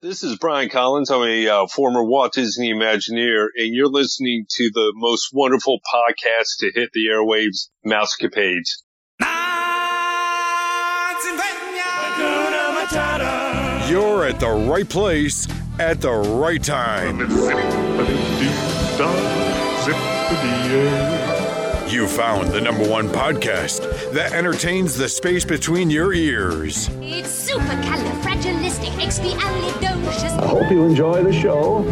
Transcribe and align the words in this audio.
This 0.00 0.22
is 0.22 0.38
Brian 0.38 0.68
Collins. 0.68 1.10
I'm 1.10 1.28
a 1.28 1.48
uh, 1.48 1.66
former 1.66 2.04
Walt 2.04 2.32
Disney 2.32 2.72
Imagineer, 2.72 3.48
and 3.56 3.74
you're 3.74 3.88
listening 3.88 4.46
to 4.48 4.70
the 4.72 4.92
most 4.94 5.30
wonderful 5.32 5.80
podcast 5.92 6.58
to 6.60 6.70
hit 6.72 6.90
the 6.92 7.06
airwaves, 7.08 7.70
Mousecapades. 7.84 8.84
You're 13.90 14.24
at 14.24 14.38
the 14.38 14.66
right 14.70 14.88
place 14.88 15.48
at 15.80 16.00
the 16.00 16.12
right 16.12 16.62
time. 16.62 17.18
You 21.88 22.06
found 22.06 22.50
the 22.50 22.60
number 22.60 22.86
one 22.86 23.08
podcast 23.08 24.12
that 24.12 24.34
entertains 24.34 24.94
the 24.94 25.08
space 25.08 25.42
between 25.42 25.88
your 25.88 26.12
ears. 26.12 26.90
It's 27.00 27.50
supercalifragilisticexpialidocious. 27.50 30.38
I 30.38 30.46
hope 30.46 30.70
you 30.70 30.84
enjoy 30.84 31.24
the 31.24 31.32
show. 31.32 31.82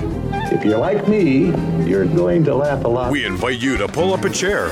If 0.52 0.66
you're 0.66 0.76
like 0.76 1.08
me, 1.08 1.46
you're 1.88 2.04
going 2.04 2.44
to 2.44 2.54
laugh 2.54 2.84
a 2.84 2.88
lot. 2.88 3.10
We 3.10 3.24
invite 3.24 3.58
you 3.58 3.78
to 3.78 3.88
pull 3.88 4.12
up 4.12 4.26
a 4.26 4.30
chair. 4.30 4.66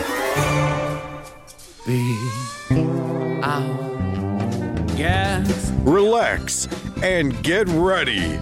Yes. 4.95 5.73
relax, 5.84 6.68
and 7.02 7.43
get 7.43 7.66
ready 7.68 8.38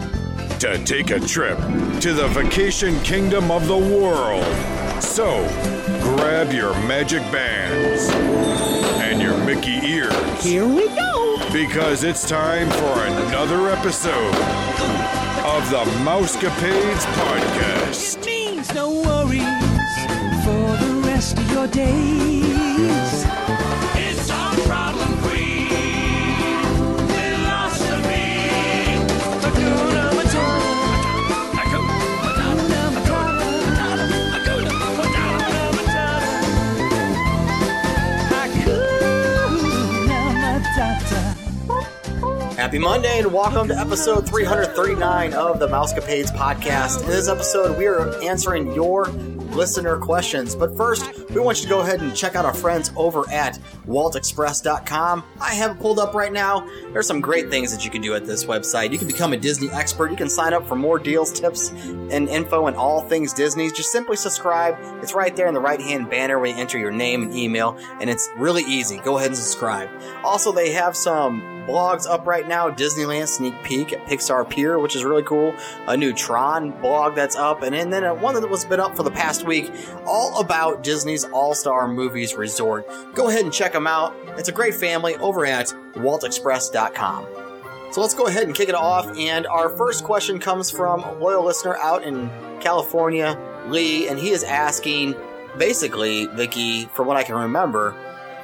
to 0.59 0.83
take 0.85 1.11
a 1.11 1.21
trip 1.21 1.59
to 2.01 2.13
the 2.13 2.27
vacation 2.33 2.99
kingdom 3.03 3.53
of 3.53 3.69
the 3.69 3.79
world. 3.79 4.45
So, 5.03 5.43
grab 6.23 6.53
your 6.53 6.73
magic 6.87 7.21
bands 7.33 8.09
and 9.03 9.21
your 9.21 9.37
Mickey 9.45 9.73
ears 9.85 10.15
Here 10.45 10.65
we 10.65 10.87
go. 10.87 11.37
because 11.53 12.05
it's 12.05 12.29
time 12.29 12.71
for 12.71 12.93
another 13.07 13.69
episode 13.71 14.35
of 15.45 15.69
the 15.71 15.83
Mousecapades 16.05 17.05
Podcast. 17.19 18.19
It 18.19 18.25
means 18.27 18.73
no 18.73 18.91
worries 18.91 19.43
for 20.45 20.77
the 20.85 21.03
rest 21.07 21.37
of 21.39 21.51
your 21.51 21.67
days. 21.67 23.22
Happy 42.73 42.83
Monday 42.83 43.19
and 43.19 43.31
welcome 43.31 43.69
to 43.69 43.79
episode 43.79 44.27
339 44.27 45.35
of 45.35 45.59
the 45.59 45.69
Mousecapades 45.69 46.31
podcast. 46.31 47.03
In 47.03 47.09
this 47.09 47.29
episode, 47.29 47.77
we 47.77 47.85
are 47.85 48.19
answering 48.23 48.73
your 48.73 49.09
listener 49.53 49.99
questions. 49.99 50.57
But 50.57 50.75
first, 50.75 51.05
we 51.35 51.41
want 51.41 51.59
you 51.59 51.65
to 51.65 51.69
go 51.71 51.81
ahead 51.81 52.01
and 52.01 52.15
check 52.15 52.37
out 52.37 52.45
our 52.45 52.55
friends 52.55 52.93
over 52.97 53.29
at 53.31 53.59
waltexpress.com. 53.87 55.25
I 55.41 55.55
have 55.55 55.77
it 55.77 55.81
pulled 55.81 55.99
up 55.99 56.15
right 56.15 56.33
now. 56.33 56.67
There's 56.93 57.07
some 57.07 57.21
great 57.21 57.51
things 57.51 57.73
that 57.75 57.85
you 57.85 57.91
can 57.91 58.03
do 58.03 58.15
at 58.15 58.27
this 58.27 58.45
website. 58.45 58.93
You 58.93 58.99
can 58.99 59.07
become 59.07 59.33
a 59.33 59.37
Disney 59.37 59.71
expert. 59.71 60.11
You 60.11 60.17
can 60.17 60.29
sign 60.29 60.53
up 60.53 60.67
for 60.67 60.77
more 60.77 60.99
deals, 60.99 61.33
tips, 61.33 61.71
and 61.71 62.29
info 62.29 62.67
and 62.67 62.77
all 62.77 63.01
things 63.03 63.33
Disney. 63.33 63.71
Just 63.71 63.93
simply 63.93 64.17
subscribe. 64.17 64.77
It's 65.03 65.15
right 65.15 65.35
there 65.35 65.47
in 65.47 65.55
the 65.55 65.61
right 65.61 65.81
hand 65.81 66.11
banner 66.11 66.39
where 66.39 66.51
you 66.51 66.57
enter 66.57 66.79
your 66.79 66.93
name 66.93 67.23
and 67.23 67.35
email, 67.35 67.79
and 68.01 68.11
it's 68.11 68.29
really 68.37 68.65
easy. 68.65 68.99
Go 68.99 69.17
ahead 69.17 69.29
and 69.29 69.37
subscribe. 69.37 69.89
Also, 70.25 70.53
they 70.53 70.73
have 70.73 70.97
some 70.97 71.41
blogs 71.67 72.09
up 72.09 72.27
right 72.27 72.47
now 72.49 72.71
Disneyland 72.71 73.29
sneak 73.29 73.55
peek 73.63 73.93
at 73.93 74.05
Pixar 74.07 74.49
Pier, 74.49 74.79
which 74.79 74.97
is 74.97 75.05
really 75.05 75.23
cool. 75.23 75.55
A 75.87 75.97
new 75.97 76.13
Tron 76.13 76.71
blog 76.81 77.15
that's 77.15 77.37
up, 77.37 77.63
and, 77.63 77.75
and 77.75 77.93
then 77.93 78.05
uh, 78.05 78.15
one 78.15 78.35
that 78.35 78.49
was 78.49 78.65
been 78.65 78.81
up 78.81 78.97
for 78.97 79.03
the 79.03 79.11
past 79.11 79.47
week, 79.47 79.71
all 80.07 80.41
about 80.41 80.83
Disney's 80.83 81.22
All 81.27 81.55
Star 81.55 81.89
Movies 81.89 82.35
Resort. 82.35 82.87
Go 83.15 83.29
ahead 83.29 83.45
and 83.45 83.53
check 83.53 83.73
them 83.73 83.87
out. 83.87 84.15
It's 84.39 84.49
a 84.49 84.53
great 84.53 84.75
family 84.75 85.17
over 85.17 85.47
at 85.47 85.67
waltexpress.com. 85.95 87.27
So 87.93 88.01
let's 88.01 88.15
go 88.15 88.27
ahead 88.27 88.45
and 88.45 88.55
kick 88.55 88.69
it 88.69 88.75
off. 88.75 89.07
And 89.19 89.47
our 89.47 89.69
first 89.69 90.05
question 90.05 90.39
comes 90.39 90.71
from 90.71 91.01
a 91.03 91.13
loyal 91.15 91.45
listener 91.45 91.77
out 91.77 92.03
in 92.05 92.31
California, 92.61 93.39
Lee, 93.67 94.09
and 94.09 94.19
he 94.19 94.31
is 94.31 94.45
asking 94.45 95.15
basically, 95.59 96.27
Vicky, 96.27 96.87
from 96.87 97.07
what 97.07 97.17
I 97.17 97.23
can 97.23 97.35
remember, 97.35 97.95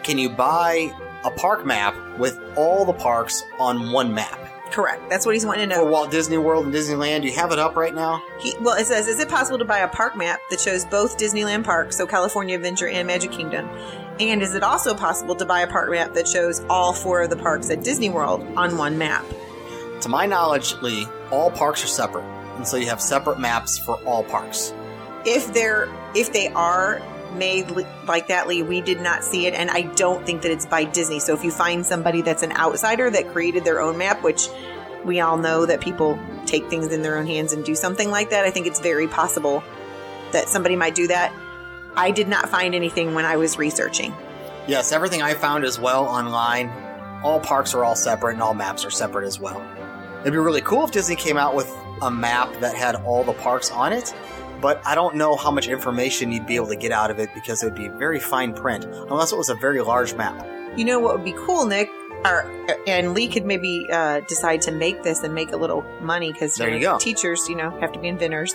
can 0.02 0.18
you 0.18 0.28
buy 0.28 0.92
a 1.24 1.30
park 1.30 1.64
map 1.64 1.94
with 2.18 2.38
all 2.56 2.84
the 2.84 2.92
parks 2.92 3.42
on 3.58 3.90
one 3.90 4.14
map? 4.14 4.38
Correct. 4.70 5.08
That's 5.08 5.24
what 5.24 5.34
he's 5.34 5.46
wanting 5.46 5.68
to 5.68 5.74
know. 5.74 5.84
For. 5.84 5.90
Walt 5.90 6.10
Disney 6.10 6.38
World 6.38 6.66
and 6.66 6.74
Disneyland, 6.74 7.22
do 7.22 7.28
you 7.28 7.34
have 7.34 7.52
it 7.52 7.58
up 7.58 7.76
right 7.76 7.94
now? 7.94 8.22
He, 8.38 8.54
well, 8.60 8.76
it 8.76 8.86
says, 8.86 9.08
is 9.08 9.18
it 9.18 9.28
possible 9.28 9.58
to 9.58 9.64
buy 9.64 9.78
a 9.78 9.88
park 9.88 10.16
map 10.16 10.40
that 10.50 10.60
shows 10.60 10.84
both 10.84 11.18
Disneyland 11.18 11.64
parks, 11.64 11.96
so 11.96 12.06
California 12.06 12.54
Adventure 12.54 12.88
and 12.88 13.06
Magic 13.06 13.32
Kingdom? 13.32 13.68
And 14.20 14.42
is 14.42 14.54
it 14.54 14.62
also 14.62 14.94
possible 14.94 15.34
to 15.36 15.46
buy 15.46 15.60
a 15.60 15.66
park 15.66 15.90
map 15.90 16.14
that 16.14 16.28
shows 16.28 16.64
all 16.68 16.92
four 16.92 17.22
of 17.22 17.30
the 17.30 17.36
parks 17.36 17.70
at 17.70 17.82
Disney 17.82 18.10
World 18.10 18.46
on 18.56 18.76
one 18.76 18.98
map? 18.98 19.24
To 20.02 20.08
my 20.08 20.26
knowledge, 20.26 20.74
Lee, 20.82 21.06
all 21.30 21.50
parks 21.50 21.82
are 21.82 21.88
separate. 21.88 22.24
And 22.56 22.66
so 22.66 22.76
you 22.76 22.86
have 22.86 23.00
separate 23.00 23.38
maps 23.38 23.78
for 23.78 23.96
all 24.04 24.24
parks. 24.24 24.74
If 25.24 25.52
they're 25.52 25.88
if 26.14 26.32
they 26.32 26.48
are 26.48 27.00
made 27.34 27.70
like 28.06 28.28
that, 28.28 28.48
Lee, 28.48 28.62
we 28.62 28.80
did 28.80 29.00
not 29.00 29.24
see 29.24 29.46
it, 29.46 29.54
and 29.54 29.70
I 29.70 29.82
don't 29.82 30.24
think 30.24 30.42
that 30.42 30.50
it's 30.50 30.66
by 30.66 30.84
Disney. 30.84 31.20
So 31.20 31.34
if 31.34 31.44
you 31.44 31.50
find 31.50 31.84
somebody 31.84 32.22
that's 32.22 32.42
an 32.42 32.52
outsider 32.52 33.10
that 33.10 33.28
created 33.28 33.64
their 33.64 33.80
own 33.80 33.98
map, 33.98 34.22
which 34.22 34.48
we 35.04 35.20
all 35.20 35.36
know 35.36 35.66
that 35.66 35.80
people 35.80 36.18
take 36.46 36.68
things 36.68 36.92
in 36.92 37.02
their 37.02 37.16
own 37.16 37.26
hands 37.26 37.52
and 37.52 37.64
do 37.64 37.74
something 37.74 38.10
like 38.10 38.30
that, 38.30 38.44
I 38.44 38.50
think 38.50 38.66
it's 38.66 38.80
very 38.80 39.06
possible 39.06 39.62
that 40.32 40.48
somebody 40.48 40.76
might 40.76 40.94
do 40.94 41.06
that. 41.08 41.32
I 41.96 42.10
did 42.10 42.28
not 42.28 42.48
find 42.48 42.74
anything 42.74 43.14
when 43.14 43.24
I 43.24 43.36
was 43.36 43.58
researching. 43.58 44.14
Yes, 44.66 44.92
everything 44.92 45.22
I 45.22 45.34
found 45.34 45.64
as 45.64 45.78
well 45.78 46.04
online, 46.04 46.68
all 47.22 47.40
parks 47.40 47.74
are 47.74 47.84
all 47.84 47.96
separate 47.96 48.34
and 48.34 48.42
all 48.42 48.54
maps 48.54 48.84
are 48.84 48.90
separate 48.90 49.24
as 49.24 49.40
well. 49.40 49.60
It'd 50.20 50.32
be 50.32 50.38
really 50.38 50.60
cool 50.60 50.84
if 50.84 50.90
Disney 50.90 51.16
came 51.16 51.36
out 51.36 51.54
with 51.54 51.72
a 52.02 52.10
map 52.10 52.52
that 52.60 52.74
had 52.74 52.96
all 52.96 53.24
the 53.24 53.32
parks 53.32 53.70
on 53.70 53.92
it, 53.92 54.14
but 54.60 54.80
I 54.86 54.94
don't 54.94 55.16
know 55.16 55.36
how 55.36 55.50
much 55.50 55.68
information 55.68 56.32
you'd 56.32 56.46
be 56.46 56.56
able 56.56 56.68
to 56.68 56.76
get 56.76 56.92
out 56.92 57.10
of 57.10 57.18
it 57.18 57.30
because 57.34 57.62
it 57.62 57.66
would 57.66 57.74
be 57.74 57.88
very 57.88 58.20
fine 58.20 58.52
print, 58.54 58.84
unless 58.84 59.32
it 59.32 59.36
was 59.38 59.48
a 59.48 59.54
very 59.54 59.80
large 59.80 60.14
map. 60.14 60.46
You 60.76 60.84
know 60.84 60.98
what 61.00 61.14
would 61.16 61.24
be 61.24 61.34
cool, 61.36 61.66
Nick? 61.66 61.88
Or, 62.24 62.44
and 62.88 63.14
Lee 63.14 63.28
could 63.28 63.44
maybe 63.46 63.86
uh, 63.92 64.20
decide 64.28 64.60
to 64.62 64.72
make 64.72 65.02
this 65.04 65.22
and 65.22 65.32
make 65.34 65.52
a 65.52 65.56
little 65.56 65.82
money 66.00 66.32
because 66.32 66.56
There 66.56 66.68
you 66.68 66.80
go. 66.80 66.98
teachers, 66.98 67.48
you 67.48 67.54
know, 67.56 67.70
have 67.78 67.92
to 67.92 68.00
be 68.00 68.08
inventors. 68.08 68.54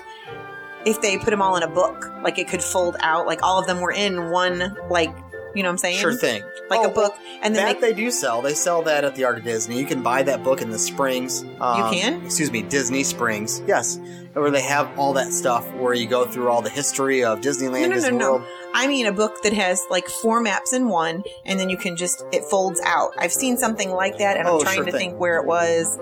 If 0.86 1.02
they 1.02 1.18
put 1.18 1.30
them 1.30 1.42
all 1.42 1.56
in 1.56 1.64
a 1.64 1.68
book, 1.70 2.12
like 2.22 2.38
it 2.38 2.50
could 2.50 2.62
fold 2.62 2.98
out, 3.00 3.26
like 3.26 3.42
all 3.42 3.58
of 3.58 3.66
them 3.68 3.80
were 3.80 3.94
in 3.94 4.32
one, 4.32 4.76
like 4.90 5.16
you 5.56 5.64
know 5.64 5.70
what 5.70 5.74
I'm 5.74 5.78
saying? 5.78 5.98
Sure 5.98 6.14
thing. 6.14 6.44
Like 6.70 6.82
Oh, 6.82 6.90
a 6.90 6.94
book, 6.94 7.14
and 7.42 7.56
then 7.56 7.66
that 7.68 7.82
they, 7.82 7.92
they 7.92 7.94
do 7.96 8.10
sell. 8.10 8.42
They 8.42 8.54
sell 8.54 8.82
that 8.84 9.04
at 9.04 9.16
the 9.16 9.24
Art 9.26 9.38
of 9.38 9.44
Disney. 9.44 9.78
You 9.80 9.86
can 9.86 10.02
buy 10.02 10.24
that 10.24 10.44
book 10.44 10.62
in 10.62 10.70
the 10.70 10.80
Springs. 10.80 11.44
um, 11.62 11.94
can? 11.94 12.24
Excuse 12.26 12.52
me, 12.52 12.62
Disney 12.64 13.04
Springs. 13.04 13.62
Yes, 13.68 14.00
where 14.34 14.50
they 14.50 14.62
have 14.62 14.98
all 14.98 15.14
that 15.14 15.32
stuff 15.32 15.72
where 15.74 15.94
you 15.94 16.08
go 16.08 16.26
through 16.26 16.50
all 16.50 16.62
the 16.62 16.70
history 16.70 17.24
of 17.24 17.42
Disneyland, 17.42 17.72
no, 17.72 17.80
no, 17.82 17.88
no, 17.90 17.94
Disney 17.96 18.18
no. 18.18 18.32
World. 18.34 18.46
I 18.74 18.88
mean 18.88 19.06
a 19.06 19.12
book 19.12 19.44
that 19.44 19.54
has 19.54 19.80
like 19.92 20.08
four 20.08 20.42
maps 20.42 20.74
in 20.74 20.88
one, 20.90 21.24
and 21.46 21.60
then 21.60 21.70
you 21.70 21.78
can 21.78 21.96
just 21.96 22.24
it 22.32 22.44
folds 22.46 22.80
out. 22.86 23.12
I've 23.20 23.34
seen 23.34 23.58
something 23.58 23.92
like 23.92 24.18
that, 24.18 24.38
and 24.38 24.48
Oh, 24.48 24.58
I'm 24.58 24.64
trying 24.64 24.76
sure 24.78 24.86
to 24.86 24.92
thing. 24.92 25.10
think 25.12 25.20
where 25.20 25.38
it 25.40 25.46
was. 25.46 26.00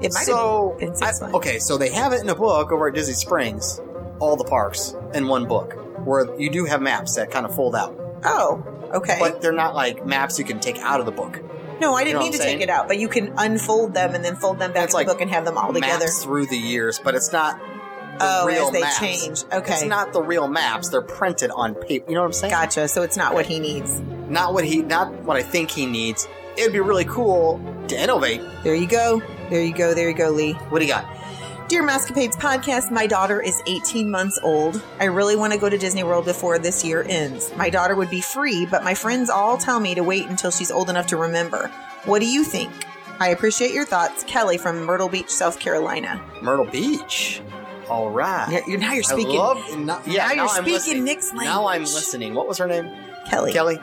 It 0.00 0.14
might 0.14 0.24
So, 0.24 0.70
have 0.70 0.80
been 0.80 0.90
I- 0.92 0.94
six 0.94 1.20
months. 1.20 1.36
okay, 1.36 1.58
so 1.58 1.76
they 1.76 1.90
have 1.90 2.12
it 2.14 2.22
in 2.22 2.28
a 2.30 2.34
book 2.34 2.72
over 2.72 2.88
at 2.88 2.94
Disney 2.94 3.12
Springs, 3.14 3.80
all 4.18 4.34
the 4.34 4.44
parks 4.44 4.94
in 5.12 5.28
one 5.28 5.46
book, 5.46 5.74
where 6.06 6.34
you 6.40 6.50
do 6.50 6.64
have 6.64 6.80
maps 6.80 7.16
that 7.16 7.30
kind 7.30 7.44
of 7.44 7.54
fold 7.54 7.76
out, 7.76 7.94
Oh, 8.24 8.62
okay. 8.94 9.16
but 9.20 9.40
they're 9.42 9.52
not 9.52 9.74
like 9.74 10.04
maps 10.06 10.38
you 10.38 10.44
can 10.44 10.60
take 10.60 10.78
out 10.78 11.00
of 11.00 11.06
the 11.06 11.12
book. 11.12 11.40
no, 11.80 11.94
I 11.94 12.04
didn't 12.04 12.14
know 12.16 12.20
mean 12.20 12.32
what 12.32 12.36
to 12.36 12.42
I'm 12.42 12.46
take 12.46 12.58
saying? 12.58 12.60
it 12.60 12.70
out, 12.70 12.88
but 12.88 12.98
you 12.98 13.08
can 13.08 13.32
unfold 13.38 13.94
them 13.94 14.14
and 14.14 14.24
then 14.24 14.36
fold 14.36 14.58
them 14.58 14.72
back 14.72 14.84
It's 14.84 14.92
in 14.94 14.98
like 14.98 15.06
the 15.06 15.14
book 15.14 15.22
and 15.22 15.30
have 15.30 15.44
them 15.44 15.56
all 15.56 15.72
together. 15.72 16.06
Through 16.06 16.46
the 16.46 16.58
years, 16.58 16.98
but 16.98 17.14
it's 17.14 17.32
not. 17.32 17.58
The 17.58 18.26
Oh, 18.26 18.46
real 18.46 18.66
as 18.66 18.72
they 18.72 18.80
maps. 18.80 18.98
change. 18.98 19.44
Okay. 19.50 19.72
It's 19.72 19.84
not 19.84 20.12
the 20.12 20.20
real 20.22 20.46
maps. 20.46 20.90
They're 20.90 21.00
printed 21.00 21.50
on 21.50 21.74
paper. 21.74 22.10
You 22.10 22.16
know 22.16 22.20
what 22.20 22.26
I'm 22.26 22.32
saying? 22.34 22.50
Gotcha. 22.50 22.86
So 22.88 23.00
it's 23.00 23.16
not 23.16 23.32
what 23.32 23.46
he 23.46 23.58
needs. 23.60 23.98
Not 24.28 24.52
what 24.52 24.64
he, 24.66 24.82
not 24.82 25.10
what 25.24 25.38
I 25.38 25.42
think 25.42 25.70
he 25.70 25.86
needs. 25.86 26.28
It'd 26.58 26.70
be 26.74 26.80
really 26.80 27.06
cool 27.06 27.58
to 27.88 27.98
innovate. 27.98 28.42
There 28.62 28.74
you 28.74 28.86
go. 28.86 29.22
There 29.48 29.62
you 29.62 29.72
go. 29.72 29.94
There 29.94 30.06
you 30.06 30.14
go, 30.14 30.28
Lee. 30.32 30.52
What 30.52 30.80
do 30.80 30.84
you 30.84 30.92
got? 30.92 31.06
Dear 31.70 31.84
Mousecapades 31.84 32.34
podcast, 32.34 32.90
my 32.90 33.06
daughter 33.06 33.40
is 33.40 33.62
18 33.64 34.10
months 34.10 34.40
old. 34.42 34.82
I 34.98 35.04
really 35.04 35.36
want 35.36 35.52
to 35.52 35.58
go 35.58 35.68
to 35.68 35.78
Disney 35.78 36.02
World 36.02 36.24
before 36.24 36.58
this 36.58 36.84
year 36.84 37.06
ends. 37.08 37.52
My 37.56 37.70
daughter 37.70 37.94
would 37.94 38.10
be 38.10 38.20
free, 38.20 38.66
but 38.66 38.82
my 38.82 38.92
friends 38.92 39.30
all 39.30 39.56
tell 39.56 39.78
me 39.78 39.94
to 39.94 40.02
wait 40.02 40.26
until 40.26 40.50
she's 40.50 40.72
old 40.72 40.90
enough 40.90 41.06
to 41.06 41.16
remember. 41.16 41.68
What 42.06 42.18
do 42.18 42.26
you 42.26 42.42
think? 42.42 42.72
I 43.20 43.28
appreciate 43.28 43.72
your 43.72 43.84
thoughts. 43.84 44.24
Kelly 44.24 44.58
from 44.58 44.82
Myrtle 44.84 45.08
Beach, 45.08 45.30
South 45.30 45.60
Carolina. 45.60 46.20
Myrtle 46.42 46.66
Beach. 46.66 47.40
All 47.88 48.10
right. 48.10 48.64
Yeah, 48.66 48.76
now 48.76 48.92
you're 48.92 49.04
speaking. 49.04 49.38
I 49.38 49.44
love. 49.44 49.78
Not, 49.78 50.08
yeah, 50.08 50.26
Now 50.26 50.32
you're 50.32 50.42
I'm 50.42 50.48
speaking 50.48 50.72
listening. 50.72 51.04
Nick's 51.04 51.28
language. 51.28 51.46
Now 51.46 51.68
I'm 51.68 51.82
listening. 51.82 52.34
What 52.34 52.48
was 52.48 52.58
her 52.58 52.66
name? 52.66 52.90
Kelly. 53.28 53.52
Kelly. 53.52 53.78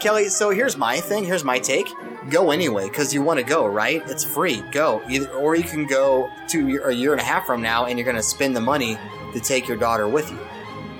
Kelly. 0.00 0.28
So 0.28 0.50
here's 0.50 0.76
my 0.76 1.00
thing. 1.00 1.24
Here's 1.24 1.42
my 1.42 1.58
take. 1.58 1.88
Go 2.28 2.50
anyway 2.50 2.88
because 2.88 3.14
you 3.14 3.22
want 3.22 3.38
to 3.38 3.44
go, 3.44 3.66
right? 3.66 4.02
It's 4.06 4.24
free. 4.24 4.62
Go. 4.72 5.02
Either, 5.08 5.30
or 5.30 5.54
you 5.54 5.64
can 5.64 5.86
go 5.86 6.30
to 6.48 6.82
a 6.84 6.92
year 6.92 7.12
and 7.12 7.20
a 7.20 7.24
half 7.24 7.46
from 7.46 7.62
now 7.62 7.86
and 7.86 7.98
you're 7.98 8.04
going 8.04 8.16
to 8.16 8.22
spend 8.22 8.54
the 8.54 8.60
money 8.60 8.98
to 9.32 9.40
take 9.40 9.66
your 9.66 9.76
daughter 9.76 10.08
with 10.08 10.30
you. 10.30 10.38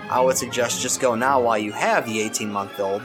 I 0.08 0.20
would 0.20 0.36
suggest 0.36 0.80
just 0.80 1.00
go 1.00 1.14
now 1.14 1.40
while 1.40 1.58
you 1.58 1.72
have 1.72 2.06
the 2.06 2.20
18 2.20 2.50
month 2.50 2.80
old 2.80 3.02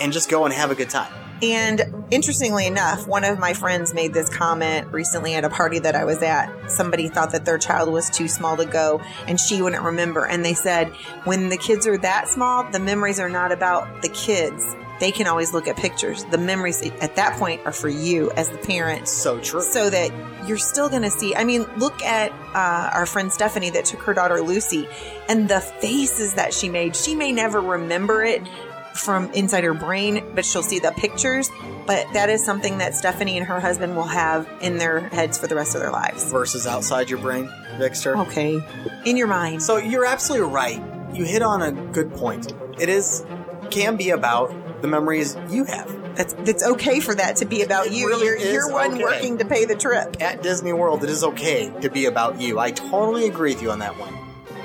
and 0.00 0.12
just 0.12 0.28
go 0.28 0.44
and 0.44 0.52
have 0.52 0.70
a 0.70 0.74
good 0.74 0.90
time. 0.90 1.12
And 1.42 2.06
interestingly 2.10 2.66
enough, 2.66 3.06
one 3.06 3.24
of 3.24 3.38
my 3.38 3.54
friends 3.54 3.92
made 3.92 4.14
this 4.14 4.28
comment 4.28 4.92
recently 4.92 5.34
at 5.34 5.44
a 5.44 5.50
party 5.50 5.78
that 5.80 5.94
I 5.94 6.04
was 6.04 6.22
at. 6.22 6.70
Somebody 6.70 7.08
thought 7.08 7.32
that 7.32 7.44
their 7.44 7.58
child 7.58 7.92
was 7.92 8.08
too 8.08 8.28
small 8.28 8.56
to 8.56 8.64
go 8.64 9.02
and 9.26 9.38
she 9.38 9.60
wouldn't 9.60 9.82
remember. 9.82 10.26
And 10.26 10.44
they 10.44 10.54
said, 10.54 10.88
when 11.24 11.48
the 11.48 11.56
kids 11.56 11.86
are 11.86 11.98
that 11.98 12.28
small, 12.28 12.70
the 12.70 12.78
memories 12.78 13.18
are 13.18 13.28
not 13.28 13.52
about 13.52 14.02
the 14.02 14.08
kids. 14.10 14.64
They 15.04 15.12
can 15.12 15.26
always 15.26 15.52
look 15.52 15.68
at 15.68 15.76
pictures. 15.76 16.24
The 16.24 16.38
memories 16.38 16.80
at 16.80 17.16
that 17.16 17.38
point 17.38 17.60
are 17.66 17.72
for 17.72 17.90
you 17.90 18.30
as 18.38 18.48
the 18.48 18.56
parent. 18.56 19.06
So 19.06 19.38
true. 19.38 19.60
So 19.60 19.90
that 19.90 20.10
you're 20.48 20.56
still 20.56 20.88
going 20.88 21.02
to 21.02 21.10
see. 21.10 21.36
I 21.36 21.44
mean, 21.44 21.66
look 21.76 22.00
at 22.02 22.32
uh, 22.54 22.90
our 22.90 23.04
friend 23.04 23.30
Stephanie 23.30 23.68
that 23.68 23.84
took 23.84 24.00
her 24.00 24.14
daughter 24.14 24.40
Lucy 24.40 24.88
and 25.28 25.46
the 25.46 25.60
faces 25.60 26.32
that 26.36 26.54
she 26.54 26.70
made. 26.70 26.96
She 26.96 27.14
may 27.14 27.32
never 27.32 27.60
remember 27.60 28.24
it 28.24 28.48
from 28.94 29.30
inside 29.32 29.62
her 29.64 29.74
brain, 29.74 30.24
but 30.34 30.46
she'll 30.46 30.62
see 30.62 30.78
the 30.78 30.92
pictures. 30.92 31.50
But 31.86 32.10
that 32.14 32.30
is 32.30 32.42
something 32.42 32.78
that 32.78 32.94
Stephanie 32.94 33.36
and 33.36 33.46
her 33.46 33.60
husband 33.60 33.96
will 33.96 34.04
have 34.04 34.48
in 34.62 34.78
their 34.78 35.00
heads 35.00 35.36
for 35.36 35.48
the 35.48 35.54
rest 35.54 35.74
of 35.74 35.82
their 35.82 35.92
lives. 35.92 36.32
Versus 36.32 36.66
outside 36.66 37.10
your 37.10 37.18
brain, 37.18 37.44
Vixter. 37.76 38.16
Okay. 38.28 38.58
In 39.04 39.18
your 39.18 39.26
mind. 39.26 39.62
So 39.62 39.76
you're 39.76 40.06
absolutely 40.06 40.48
right. 40.48 40.82
You 41.14 41.26
hit 41.26 41.42
on 41.42 41.60
a 41.60 41.72
good 41.92 42.10
point. 42.14 42.54
It 42.80 42.88
is 42.88 43.22
can 43.70 43.96
be 43.96 44.08
about 44.10 44.63
the 44.80 44.88
memories 44.88 45.36
you 45.48 45.64
have. 45.64 46.16
That's 46.16 46.32
that's 46.34 46.62
okay 46.64 47.00
for 47.00 47.14
that 47.14 47.36
to 47.36 47.44
be 47.44 47.62
about 47.62 47.86
It 47.86 47.92
you. 47.92 48.06
really 48.08 48.26
you're 48.26 48.38
you're 48.38 48.70
one 48.72 48.94
okay. 48.94 49.02
working 49.02 49.38
to 49.38 49.44
pay 49.44 49.64
the 49.64 49.74
trip. 49.74 50.16
At 50.20 50.42
Disney 50.42 50.72
World, 50.72 51.02
it 51.04 51.10
is 51.10 51.24
okay 51.24 51.72
to 51.80 51.90
be 51.90 52.06
about 52.06 52.40
you. 52.40 52.58
I 52.58 52.70
totally 52.70 53.26
agree 53.26 53.54
with 53.54 53.62
you 53.62 53.70
on 53.70 53.78
that 53.80 53.98
one. 53.98 54.14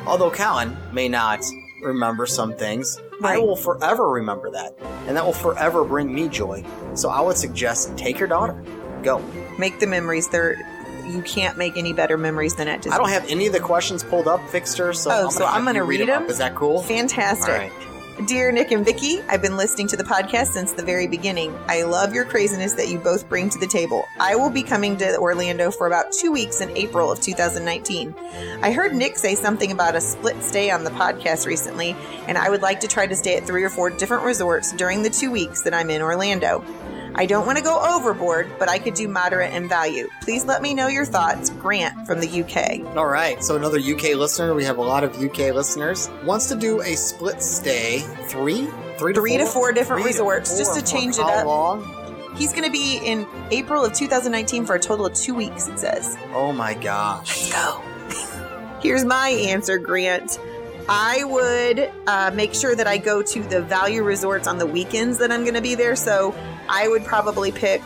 Although 0.06 0.30
Callan 0.32 0.78
may 0.94 1.08
not 1.10 1.44
remember 1.82 2.26
some 2.26 2.54
things, 2.56 3.00
I 3.24 3.38
will 3.38 3.56
forever 3.56 4.08
remember 4.10 4.52
that. 4.52 4.76
And 5.08 5.16
that 5.18 5.26
will 5.26 5.34
forever 5.34 5.84
bring 5.84 6.14
me 6.14 6.28
joy. 6.30 6.64
So 6.96 7.10
I 7.10 7.22
would 7.22 7.38
suggest 7.38 7.98
take 7.98 8.20
your 8.20 8.28
daughter. 8.28 8.64
Go. 9.04 9.20
Make 9.58 9.80
the 9.80 9.88
memories. 9.88 10.28
They're 10.30 10.58
you 11.08 11.24
can't 11.24 11.58
make 11.58 11.76
any 11.76 11.92
better 11.92 12.18
memories 12.20 12.54
than 12.56 12.68
at 12.68 12.84
Disney. 12.84 12.92
I 12.94 12.98
don't 13.00 13.10
have 13.10 13.28
any 13.30 13.48
of 13.48 13.54
the 13.54 13.60
questions 13.60 14.04
pulled 14.04 14.28
up, 14.28 14.40
Vixter, 14.52 14.96
so 14.96 15.10
Oh, 15.12 15.26
I'm 15.26 15.32
so 15.32 15.46
I'm 15.46 15.66
gonna 15.66 15.80
you 15.80 15.86
read 15.86 16.02
them. 16.02 16.08
them? 16.08 16.24
up. 16.26 16.30
Is 16.30 16.38
that 16.38 16.54
cool? 16.54 16.84
Fantastic. 16.84 17.48
Right. 17.50 17.72
Dear 18.26 18.52
Nick 18.52 18.72
and 18.72 18.84
Vicky, 18.84 19.22
I've 19.30 19.42
been 19.42 19.56
listening 19.56 19.88
to 19.88 19.98
the 19.98 20.04
podcast 20.04 20.48
since 20.48 20.74
the 20.74 20.84
very 20.84 21.08
beginning. 21.08 21.58
I 21.70 21.84
love 21.84 22.14
your 22.14 22.26
craziness 22.26 22.74
that 22.74 22.90
you 22.90 23.00
both 23.00 23.30
bring 23.30 23.50
to 23.50 23.58
the 23.58 23.66
table. 23.66 24.04
I 24.20 24.36
will 24.36 24.50
be 24.50 24.62
coming 24.62 24.98
to 24.98 25.18
Orlando 25.18 25.72
for 25.72 25.88
about 25.88 26.12
two 26.12 26.30
weeks 26.30 26.60
in 26.60 26.70
April 26.76 27.10
of 27.14 27.22
2019. 27.22 28.14
I 28.62 28.74
heard 28.74 28.94
Nick 28.94 29.16
say 29.16 29.36
something 29.36 29.72
about 29.72 29.96
a 29.96 30.02
split 30.02 30.44
stay 30.44 30.70
on 30.70 30.84
the 30.84 30.90
podcast 30.90 31.48
recently, 31.48 31.96
and 32.28 32.38
I 32.38 32.50
would 32.50 32.62
like 32.62 32.82
to 32.82 32.90
try 32.90 33.08
to 33.08 33.16
stay 33.16 33.38
at 33.38 33.48
three 33.48 33.64
or 33.64 33.70
four 33.70 33.90
different 33.90 34.26
resorts 34.26 34.74
during 34.74 35.02
the 35.02 35.10
two 35.10 35.32
weeks 35.32 35.62
that 35.62 35.74
I'm 35.74 35.90
in 35.90 36.02
Orlando. 36.02 36.62
I 37.20 37.26
don't 37.26 37.46
want 37.46 37.58
to 37.58 37.64
go 37.66 37.78
overboard, 37.84 38.50
but 38.60 38.70
I 38.70 38.80
could 38.80 38.94
do 38.94 39.10
moderate 39.10 39.54
in 39.54 39.68
value. 39.68 40.08
Please 40.22 40.46
let 40.46 40.62
me 40.62 40.74
know 40.74 40.88
your 40.88 41.04
thoughts. 41.04 41.50
Grant 41.50 42.08
from 42.08 42.22
the 42.22 42.44
UK. 42.44 42.96
All 42.96 43.08
right, 43.08 43.44
so 43.44 43.58
another 43.58 43.78
UK 43.78 44.16
listener. 44.16 44.54
We 44.54 44.64
have 44.64 44.78
a 44.78 44.82
lot 44.82 45.04
of 45.04 45.22
UK 45.22 45.54
listeners. 45.54 46.10
Wants 46.24 46.48
to 46.48 46.56
do 46.56 46.80
a 46.80 46.96
split 46.96 47.42
stay. 47.42 48.00
Three, 48.30 48.68
three, 48.98 49.14
Three 49.14 49.36
to 49.36 49.44
four, 49.44 49.52
four 49.52 49.72
different 49.74 50.04
Three 50.04 50.14
to 50.14 50.20
resorts, 50.20 50.58
just 50.58 50.80
to 50.80 50.82
change 50.82 51.16
it 51.16 51.26
up. 51.26 51.46
long? 51.46 51.84
He's 52.38 52.54
going 52.54 52.64
to 52.64 52.72
be 52.72 53.02
in 53.04 53.28
April 53.52 53.84
of 53.84 53.92
2019 53.92 54.66
for 54.66 54.76
a 54.76 54.80
total 54.80 55.06
of 55.06 55.14
two 55.14 55.34
weeks, 55.34 55.68
it 55.68 55.78
says. 55.78 56.18
Oh 56.34 56.54
my 56.54 56.74
gosh. 56.74 57.52
Let's 57.52 57.52
Go. 57.52 58.80
Here's 58.82 59.04
my 59.04 59.28
answer, 59.28 59.78
Grant. 59.78 60.40
I 60.88 61.26
would 61.26 61.92
uh, 62.08 62.32
make 62.34 62.54
sure 62.54 62.76
that 62.76 62.88
I 62.88 62.98
go 62.98 63.22
to 63.22 63.44
the 63.44 63.62
value 63.62 64.04
resorts 64.04 64.48
on 64.48 64.58
the 64.58 64.66
weekends 64.66 65.18
that 65.18 65.34
I'm 65.34 65.42
going 65.42 65.56
to 65.56 65.62
be 65.62 65.76
there. 65.76 65.98
So 65.98 66.34
I 66.70 66.88
would 66.88 67.04
probably 67.04 67.52
pick 67.52 67.82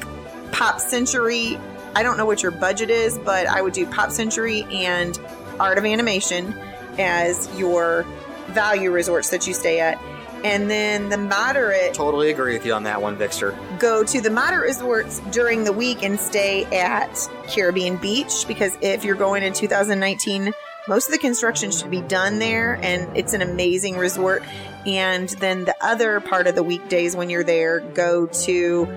Pop 0.51 0.79
Century. 0.79 1.57
I 1.95 2.03
don't 2.03 2.17
know 2.17 2.25
what 2.25 2.43
your 2.43 2.51
budget 2.51 2.89
is, 2.89 3.17
but 3.17 3.47
I 3.47 3.61
would 3.61 3.73
do 3.73 3.87
Pop 3.87 4.11
Century 4.11 4.63
and 4.69 5.17
Art 5.59 5.77
of 5.77 5.85
Animation 5.85 6.53
as 6.99 7.49
your 7.57 8.05
value 8.47 8.91
resorts 8.91 9.29
that 9.29 9.47
you 9.47 9.53
stay 9.53 9.79
at. 9.79 9.97
And 10.43 10.69
then 10.69 11.07
the 11.07 11.17
moderate 11.17 11.93
Totally 11.93 12.29
agree 12.29 12.53
with 12.53 12.65
you 12.65 12.73
on 12.73 12.83
that 12.83 13.01
one, 13.01 13.15
Vixter. 13.15 13.55
go 13.79 14.03
to 14.03 14.19
the 14.19 14.29
moderate 14.29 14.67
resorts 14.67 15.19
during 15.31 15.63
the 15.63 15.71
week 15.71 16.03
and 16.03 16.19
stay 16.19 16.65
at 16.65 17.17
Caribbean 17.47 17.95
Beach 17.95 18.45
because 18.45 18.77
if 18.81 19.05
you're 19.05 19.15
going 19.15 19.43
in 19.43 19.53
2019, 19.53 20.51
most 20.89 21.05
of 21.07 21.13
the 21.13 21.17
construction 21.17 21.71
should 21.71 21.89
be 21.89 22.01
done 22.01 22.39
there 22.39 22.77
and 22.83 23.15
it's 23.15 23.31
an 23.31 23.41
amazing 23.41 23.95
resort. 23.95 24.43
And 24.85 25.29
then 25.29 25.65
the 25.65 25.75
other 25.81 26.19
part 26.19 26.47
of 26.47 26.55
the 26.55 26.63
weekdays 26.63 27.15
when 27.15 27.29
you're 27.29 27.43
there, 27.43 27.79
go 27.79 28.25
to 28.27 28.87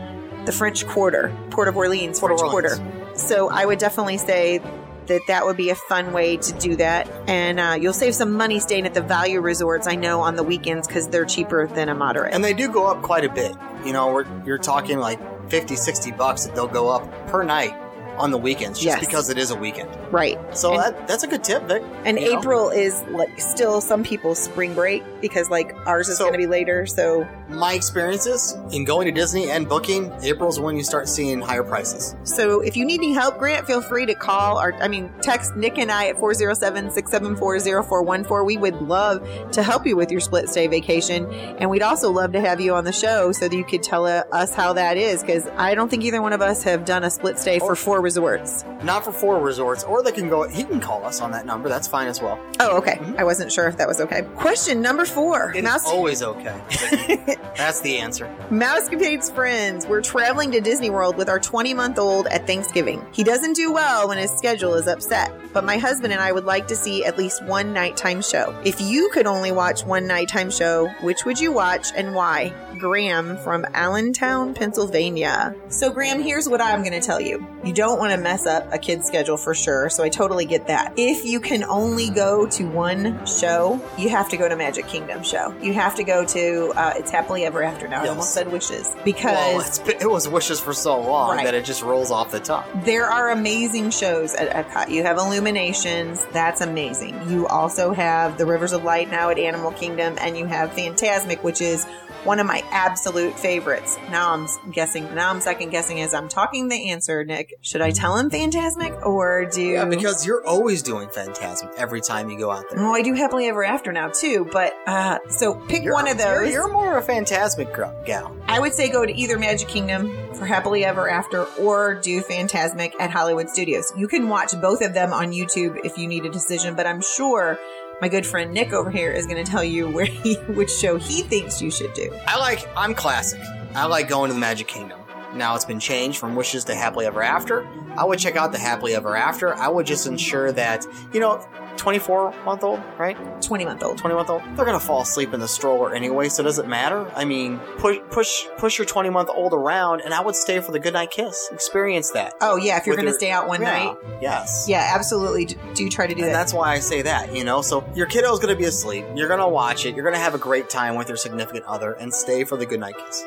the 0.45 0.53
French 0.53 0.87
Quarter, 0.87 1.35
Port 1.51 1.69
of 1.69 1.77
Orleans, 1.77 2.19
Port 2.21 2.33
of 2.33 2.39
French 2.39 2.53
Orleans. 2.53 2.79
Quarter. 2.79 3.17
So 3.19 3.49
I 3.51 3.65
would 3.65 3.79
definitely 3.79 4.19
say 4.19 4.61
that 5.07 5.21
that 5.29 5.45
would 5.47 5.57
be 5.57 5.71
a 5.71 5.75
fun 5.77 6.13
way 6.13 6.37
to 6.37 6.53
do 6.59 6.77
that. 6.77 7.09
And 7.29 7.61
uh, 7.61 7.77
you'll 7.81 7.93
save 7.93 8.15
some 8.15 8.33
money 8.33 8.59
staying 8.59 8.87
at 8.87 8.95
the 8.95 9.03
value 9.03 9.41
resorts, 9.41 9.87
I 9.87 9.95
know, 9.95 10.21
on 10.21 10.35
the 10.37 10.43
weekends 10.43 10.87
because 10.89 11.09
they're 11.09 11.25
cheaper 11.25 11.67
than 11.69 11.89
a 11.89 11.95
moderate. 11.95 12.35
And 12.35 12.43
they 12.45 12.55
do 12.55 12.71
go 12.73 12.87
up 12.87 13.03
quite 13.03 13.25
a 13.25 13.29
bit. 13.33 13.55
You 13.85 13.93
know, 13.93 14.13
we're, 14.13 14.27
you're 14.45 14.59
talking 14.59 14.99
like 14.99 15.21
50, 15.51 15.77
60 15.77 16.11
bucks 16.13 16.45
that 16.47 16.55
they'll 16.57 16.67
go 16.67 16.89
up 16.89 17.29
per 17.29 17.45
night 17.45 17.73
on 18.19 18.31
the 18.31 18.39
weekends 18.39 18.79
just 18.81 18.87
Yes. 18.99 19.07
because 19.07 19.29
it 19.31 19.37
is 19.39 19.51
a 19.51 19.57
weekend. 19.57 19.91
right. 20.11 20.39
So 20.57 20.73
And- 20.73 20.83
that 20.83 21.07
that's 21.07 21.23
a 21.23 21.27
good 21.29 21.45
tip, 21.45 21.65
Vic. 21.65 21.83
And 22.07 22.19
You 22.19 22.33
know? 22.33 22.39
April 22.41 22.71
is 22.71 23.03
like 23.11 23.39
still 23.39 23.81
some 23.83 24.03
people's 24.03 24.39
spring 24.43 24.73
break 24.75 25.05
because 25.29 25.51
like 25.51 25.75
ours 25.87 26.09
is 26.09 26.19
So- 26.19 26.25
going 26.25 26.35
to 26.35 26.39
be 26.39 26.47
later. 26.47 26.87
So 26.87 27.27
My 27.49 27.75
experiences 27.75 28.57
in 28.73 28.85
going 28.85 29.07
to 29.07 29.13
Disney 29.13 29.51
and 29.51 29.69
booking, 29.69 30.13
April's 30.23 30.59
when 30.59 30.77
you 30.77 30.83
start 30.85 31.09
seeing 31.09 31.41
higher 31.41 31.63
prices. 31.63 32.17
so 32.25 32.61
if 32.61 32.77
you 32.77 32.85
need 32.85 33.01
any 33.01 33.13
help, 33.13 33.39
Grant, 33.39 33.67
feel 33.67 33.81
free 33.81 34.07
to 34.07 34.15
call 34.15 34.59
or 34.61 34.75
I 34.83 34.89
mean 34.89 35.11
text 35.23 35.57
Nick 35.57 35.79
and 35.79 35.91
I 35.91 36.09
at 36.09 36.17
407-674-0414. 36.17 38.45
We 38.47 38.57
would 38.57 38.81
love 38.83 39.27
to 39.53 39.63
help 39.63 39.87
you 39.87 39.97
with 39.97 40.11
your 40.11 40.21
split 40.21 40.49
stay 40.49 40.67
vacation, 40.67 41.33
and 41.33 41.71
we'd 41.71 41.83
also 41.83 42.11
love 42.11 42.33
to 42.33 42.41
have 42.41 42.61
you 42.61 42.75
on 42.75 42.85
the 42.85 42.93
show 42.93 43.33
so 43.33 43.49
that 43.49 43.57
you 43.57 43.65
could 43.65 43.83
tell 43.83 44.07
uh, 44.07 44.23
us 44.33 44.55
how 44.55 44.73
that 44.75 44.97
is 44.97 45.21
because 45.23 45.47
I 45.57 45.75
don't 45.75 45.89
think 45.89 46.05
either 46.05 46.23
one 46.23 46.33
of 46.33 46.43
us 46.43 46.63
have 46.65 46.85
done 46.85 47.05
a 47.05 47.11
split 47.11 47.39
stay 47.39 47.59
for 47.59 47.77
four 47.77 48.01
resorts. 48.01 48.65
Not 48.83 49.05
for 49.05 49.13
four 49.13 49.41
resorts, 49.41 49.85
or 49.85 50.03
they 50.03 50.13
can 50.13 50.29
go. 50.29 50.49
He 50.49 50.65
can 50.65 50.81
call 50.81 51.05
us 51.05 51.21
on 51.21 51.31
that 51.33 51.47
number. 51.47 51.69
That's 51.69 51.89
fine 51.89 52.09
as 52.09 52.21
well. 52.21 52.39
Oh, 52.61 52.77
okay. 52.79 52.99
I 53.19 53.25
wasn't 53.25 53.53
sure 53.53 53.69
if 53.69 53.77
that 53.79 53.89
was 53.89 54.01
okay. 54.01 54.23
Question 54.37 54.81
number 54.81 55.05
four. 55.17 55.53
It's 55.57 55.65
Mouse- 55.65 55.87
always 55.87 56.23
okay. 56.23 56.61
That's 57.57 57.81
the 57.81 57.97
answer. 57.97 58.27
Mousecapades 58.51 59.33
friends, 59.35 59.87
we're 59.87 60.03
traveling 60.03 60.53
to 60.53 60.61
Disney 60.61 60.91
World 60.91 61.17
with 61.17 61.31
our 61.31 61.41
20 61.41 61.73
month 61.73 61.99
old 61.99 62.27
at 62.27 62.47
Thanksgiving. 62.47 63.03
He 63.13 63.25
doesn't 63.25 63.55
do 63.55 63.73
well 63.73 64.09
when 64.09 64.19
his 64.19 64.31
schedule 64.33 64.75
is 64.75 64.87
upset, 64.87 65.33
but 65.55 65.65
my 65.65 65.79
husband 65.79 66.13
and 66.13 66.21
I 66.21 66.33
would 66.33 66.45
like 66.45 66.69
to 66.69 66.77
see 66.77 67.03
at 67.07 67.17
least 67.17 67.43
one 67.45 67.73
nighttime 67.73 68.21
show. 68.21 68.55
If 68.63 68.79
you 68.79 69.09
could 69.11 69.27
only 69.27 69.53
watch 69.53 69.87
one 69.87 70.07
nighttime 70.07 70.51
show, 70.51 70.89
which 71.01 71.25
would 71.25 71.41
you 71.41 71.51
watch 71.51 71.87
and 71.97 72.15
why? 72.15 72.53
Graham 72.79 73.39
from 73.39 73.65
Allentown, 73.73 74.53
Pennsylvania. 74.53 75.55
So, 75.71 75.91
Graham, 75.91 76.23
here's 76.23 76.47
what 76.47 76.61
I'm 76.61 76.81
going 76.83 76.93
to 76.93 77.01
tell 77.01 77.23
you. 77.23 77.47
You 77.65 77.73
don't 77.73 77.99
want 77.99 78.13
to 78.13 78.19
mess 78.19 78.45
up 78.45 78.71
a 78.71 78.77
kid's 78.77 79.07
schedule 79.07 79.39
for 79.39 79.55
sure, 79.55 79.89
so 79.89 80.05
I 80.05 80.11
totally 80.11 80.45
get 80.45 80.67
that. 80.67 80.93
If 80.99 81.25
you 81.25 81.41
can 81.41 81.65
only 81.65 82.11
go 82.11 82.47
to 82.49 82.65
one 82.69 83.25
show, 83.25 83.81
you 83.97 84.11
have 84.11 84.29
to 84.29 84.37
go 84.37 84.47
to 84.47 84.57
Magic 84.57 84.87
Kingdom 84.87 84.96
show. 85.23 85.55
You 85.61 85.73
have 85.75 85.95
to 85.97 86.05
go 86.05 86.25
to 86.25 86.73
uh, 86.77 86.93
It's 86.97 87.11
Happily 87.11 87.45
Ever 87.45 87.63
After 87.63 87.89
now. 87.89 88.03
I 88.05 88.09
almost 88.09 88.33
said 88.33 88.51
Wishes 88.51 88.89
Well, 88.95 89.05
because 89.05 89.67
it's 89.67 89.79
been, 89.79 89.97
it 90.01 90.11
was 90.11 90.29
wishes 90.29 90.61
for 90.61 90.73
so 90.73 91.01
long 91.01 91.37
Right. 91.37 91.45
that 91.45 91.55
it 91.55 91.65
just 91.65 91.83
rolls 91.83 92.11
off 92.11 92.31
the 92.31 92.41
tongue. 92.41 92.65
there 92.85 93.07
are 93.07 93.31
amazing 93.31 93.91
shows 93.91 94.35
at 94.35 94.49
Epcot. 94.51 94.89
You 94.91 95.03
have 95.03 95.19
Illuminations, 95.19 96.25
that's 96.33 96.61
amazing. 96.61 97.29
You 97.31 97.47
also 97.47 97.93
have 97.93 98.39
the 98.39 98.47
Rivers 98.47 98.73
of 98.73 98.85
Light 98.85 99.11
now 99.11 99.31
at 99.31 99.39
Animal 99.39 99.73
Kingdom, 99.73 100.17
and 100.21 100.37
you 100.37 100.47
have 100.47 100.71
Fantasmic, 100.73 101.43
which 101.43 101.61
is 101.61 101.85
one 102.25 102.41
of 102.41 102.47
my 102.47 102.63
absolute 102.73 103.39
favorites. 103.39 103.97
Now 104.11 104.33
I'm 104.33 104.49
guessing, 104.73 105.15
now 105.15 105.31
I'm 105.31 105.41
second 105.41 105.71
guessing 105.71 106.01
as 106.01 106.13
I'm 106.13 106.29
talking 106.29 106.69
the 106.69 106.91
answer, 106.91 107.23
Nick. 107.25 107.55
Should 107.61 107.81
I 107.81 107.93
tell 107.93 108.17
him 108.17 108.31
Fantasmic 108.31 109.01
or 109.07 109.45
do. 109.47 109.63
Yeah, 109.63 109.85
because 109.85 110.27
you're 110.27 110.45
always 110.45 110.83
doing 110.83 111.09
Fantasmic 111.09 111.73
every 111.77 112.01
time 112.01 112.29
you 112.29 112.37
go 112.39 112.51
out 112.51 112.65
there. 112.69 112.81
Oh, 112.81 112.93
I 112.93 113.03
do 113.03 113.15
Happily 113.15 113.47
Ever 113.47 113.65
After 113.65 113.93
now 113.93 114.09
too, 114.09 114.49
but 114.53 114.75
uh, 114.87 115.19
so 115.29 115.55
pick 115.55 115.83
You're- 115.83 115.95
one 115.95 116.09
of 116.09 116.19
You're, 116.19 116.45
those. 116.45 116.53
you're 116.53 116.73
more 116.73 116.97
of 116.97 117.09
a 117.09 117.13
Fantasmic 117.13 117.75
girl, 117.75 117.95
gal. 118.07 118.35
I 118.47 118.61
would 118.61 118.73
say 118.73 118.89
go 118.91 119.05
to 119.05 119.13
either 119.15 119.39
Magic 119.39 119.69
Kingdom 119.69 120.17
for 120.35 120.47
Happily 120.47 120.85
Ever 120.85 121.09
After 121.09 121.45
or 121.59 121.95
do 121.95 122.23
Fantasmic 122.23 122.93
at 123.01 123.11
Hollywood 123.11 123.49
Studios. 123.51 123.93
You 123.97 124.07
can 124.09 124.29
watch 124.29 124.53
both 124.61 124.83
of 124.83 124.95
them 124.95 125.13
on 125.13 125.33
YouTube 125.33 125.81
if 125.85 125.99
you 125.99 126.07
need 126.07 126.25
a 126.25 126.31
decision, 126.31 126.75
but 126.77 126.87
I'm 126.87 127.01
sure 127.01 127.59
my 128.01 128.09
good 128.09 128.27
friend 128.27 128.53
Nick 128.53 128.73
over 128.73 128.91
here 128.91 129.11
is 129.11 129.27
going 129.27 129.43
to 129.43 129.51
tell 129.51 129.65
you 129.65 129.89
where 129.89 130.05
he, 130.05 130.35
which 130.49 130.71
show 130.71 130.97
he 130.99 131.23
thinks 131.23 131.61
you 131.63 131.71
should 131.71 131.93
do. 131.95 132.15
I 132.27 132.39
like. 132.39 132.69
I'm 132.77 132.95
classic. 132.95 133.41
I 133.75 133.87
like 133.87 134.09
going 134.09 134.29
to 134.29 134.35
the 134.35 134.41
Magic 134.41 134.69
Kingdom. 134.69 135.01
Now 135.35 135.55
it's 135.55 135.65
been 135.65 135.81
changed 135.81 136.19
from 136.19 136.35
wishes 136.37 136.65
to 136.65 136.75
happily 136.75 137.07
ever 137.07 137.23
after. 137.23 137.67
I 137.97 138.05
would 138.05 138.19
check 138.19 138.37
out 138.37 138.53
the 138.53 138.59
happily 138.59 138.95
ever 138.95 139.17
after. 139.17 139.55
I 139.55 139.69
would 139.69 139.85
just 139.87 140.07
ensure 140.07 140.53
that, 140.53 140.87
you 141.13 141.21
know, 141.21 141.47
24 141.77 142.35
month 142.45 142.65
old, 142.65 142.81
right? 142.99 143.17
20 143.43 143.65
month 143.65 143.83
old. 143.83 143.99
20 143.99 144.15
month 144.15 144.31
old, 144.31 144.43
they're 144.57 144.65
gonna 144.65 144.81
fall 144.81 145.03
asleep 145.03 145.33
in 145.35 145.41
the 145.41 145.49
stroller 145.49 145.95
anyway, 145.95 146.29
so 146.29 146.43
does 146.43 146.59
it 146.59 146.67
matter? 146.69 147.11
I 147.15 147.25
mean, 147.25 147.59
push 147.79 147.99
push 148.11 148.47
push 148.59 148.79
your 148.79 148.87
20 148.87 149.11
month 149.11 149.29
old 149.35 149.53
around, 149.53 150.01
and 150.01 150.13
I 150.15 150.21
would 150.21 150.35
stay 150.37 150.61
for 150.61 150.73
the 150.73 150.79
goodnight 150.79 151.11
kiss. 151.11 151.49
Experience 151.53 152.11
that. 152.13 152.35
Oh, 152.41 152.57
yeah, 152.57 152.77
if 152.79 152.87
you're 152.87 152.97
going 152.97 153.07
to 153.09 153.15
stay 153.15 153.31
out 153.31 153.49
one 153.49 153.61
Yeah, 153.63 153.71
night. 153.71 153.97
Yes. 154.21 154.67
Yeah, 154.69 154.93
absolutely. 154.95 155.47
Do 155.75 155.89
try 155.89 156.07
to 156.07 156.15
do 156.15 156.23
And 156.23 156.31
that. 156.31 156.33
that's 156.37 156.53
why 156.55 156.73
I 156.73 156.79
say 156.81 157.03
that, 157.03 157.35
you 157.35 157.45
know? 157.45 157.63
So 157.63 157.85
your 157.95 158.07
kiddo's 158.07 158.39
gonna 158.39 158.57
be 158.57 158.65
asleep, 158.65 159.05
you're 159.15 159.29
gonna 159.29 159.49
watch 159.49 159.87
it, 159.87 159.95
you're 159.95 160.05
gonna 160.05 160.19
have 160.19 160.35
a 160.35 160.39
great 160.39 160.69
time 160.71 160.95
with 160.97 161.09
your 161.09 161.17
significant 161.17 161.65
other, 161.67 161.93
and 161.93 162.13
stay 162.13 162.45
for 162.45 162.57
the 162.57 162.67
goodnight 162.67 162.97
kiss. 162.99 163.25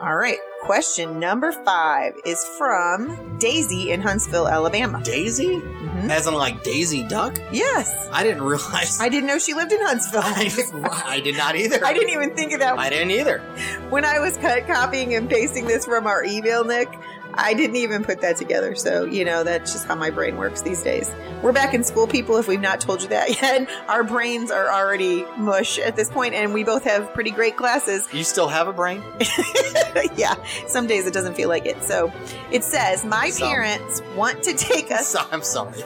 All 0.00 0.16
right. 0.16 0.38
Question 0.62 1.18
number 1.20 1.52
five 1.52 2.14
is 2.26 2.44
from 2.58 3.38
Daisy 3.38 3.90
in 3.92 4.00
Huntsville, 4.00 4.48
Alabama. 4.48 5.00
Daisy? 5.02 5.60
Mhm. 5.60 6.10
As 6.10 6.26
in 6.26 6.34
like 6.34 6.62
Daisy 6.62 7.04
Duck? 7.04 7.36
Yes. 7.52 7.90
I 8.10 8.22
didn't 8.22 8.42
realize. 8.42 9.00
I 9.00 9.08
didn't 9.08 9.26
know 9.28 9.38
she 9.38 9.54
lived 9.54 9.72
in 9.72 9.80
Huntsville. 9.80 10.22
I, 10.24 10.50
I 11.06 11.20
did 11.20 11.36
not 11.36 11.54
either. 11.56 11.84
I 11.84 11.92
didn't 11.92 12.10
even 12.10 12.34
think 12.34 12.52
of 12.52 12.60
that 12.60 12.78
I 12.78 12.90
didn't 12.90 13.12
either. 13.12 13.38
when 13.90 14.04
I 14.04 14.18
was 14.18 14.36
cut 14.38 14.66
copying 14.66 15.14
and 15.14 15.28
pasting 15.30 15.66
this 15.66 15.84
from 15.84 16.06
our 16.06 16.24
email, 16.24 16.64
Nick. 16.64 16.88
I 17.36 17.54
didn't 17.54 17.76
even 17.76 18.04
put 18.04 18.20
that 18.20 18.36
together. 18.36 18.74
So, 18.74 19.04
you 19.04 19.24
know, 19.24 19.44
that's 19.44 19.72
just 19.72 19.86
how 19.86 19.94
my 19.94 20.10
brain 20.10 20.36
works 20.36 20.62
these 20.62 20.82
days. 20.82 21.10
We're 21.42 21.52
back 21.52 21.74
in 21.74 21.82
school, 21.84 22.06
people, 22.06 22.36
if 22.38 22.48
we've 22.48 22.60
not 22.60 22.80
told 22.80 23.02
you 23.02 23.08
that 23.08 23.28
yet. 23.42 23.68
Our 23.88 24.04
brains 24.04 24.50
are 24.50 24.68
already 24.70 25.24
mush 25.36 25.78
at 25.78 25.96
this 25.96 26.10
point, 26.10 26.34
and 26.34 26.54
we 26.54 26.64
both 26.64 26.84
have 26.84 27.12
pretty 27.14 27.30
great 27.30 27.56
classes. 27.56 28.06
You 28.12 28.24
still 28.24 28.48
have 28.48 28.68
a 28.68 28.72
brain? 28.72 29.02
yeah, 30.16 30.34
some 30.66 30.86
days 30.86 31.06
it 31.06 31.14
doesn't 31.14 31.34
feel 31.34 31.48
like 31.48 31.66
it. 31.66 31.82
So 31.82 32.12
it 32.50 32.64
says, 32.64 33.04
My 33.04 33.30
Some. 33.30 33.48
parents 33.48 34.02
want 34.16 34.42
to 34.44 34.54
take 34.54 34.90
us 34.90 35.08
So, 35.08 35.20
I'm 35.32 35.42
sorry. 35.42 35.78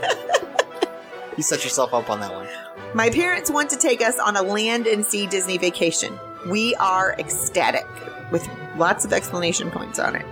you 1.36 1.42
set 1.42 1.64
yourself 1.64 1.94
up 1.94 2.10
on 2.10 2.20
that 2.20 2.32
one. 2.32 2.46
My 2.94 3.10
parents 3.10 3.50
want 3.50 3.70
to 3.70 3.76
take 3.76 4.00
us 4.00 4.18
on 4.18 4.36
a 4.36 4.42
land 4.42 4.86
and 4.86 5.04
sea 5.04 5.26
Disney 5.26 5.58
vacation. 5.58 6.18
We 6.48 6.74
are 6.76 7.14
ecstatic 7.18 7.86
with 8.30 8.48
lots 8.76 9.04
of 9.04 9.12
explanation 9.12 9.70
points 9.70 9.98
on 9.98 10.14
it. 10.16 10.24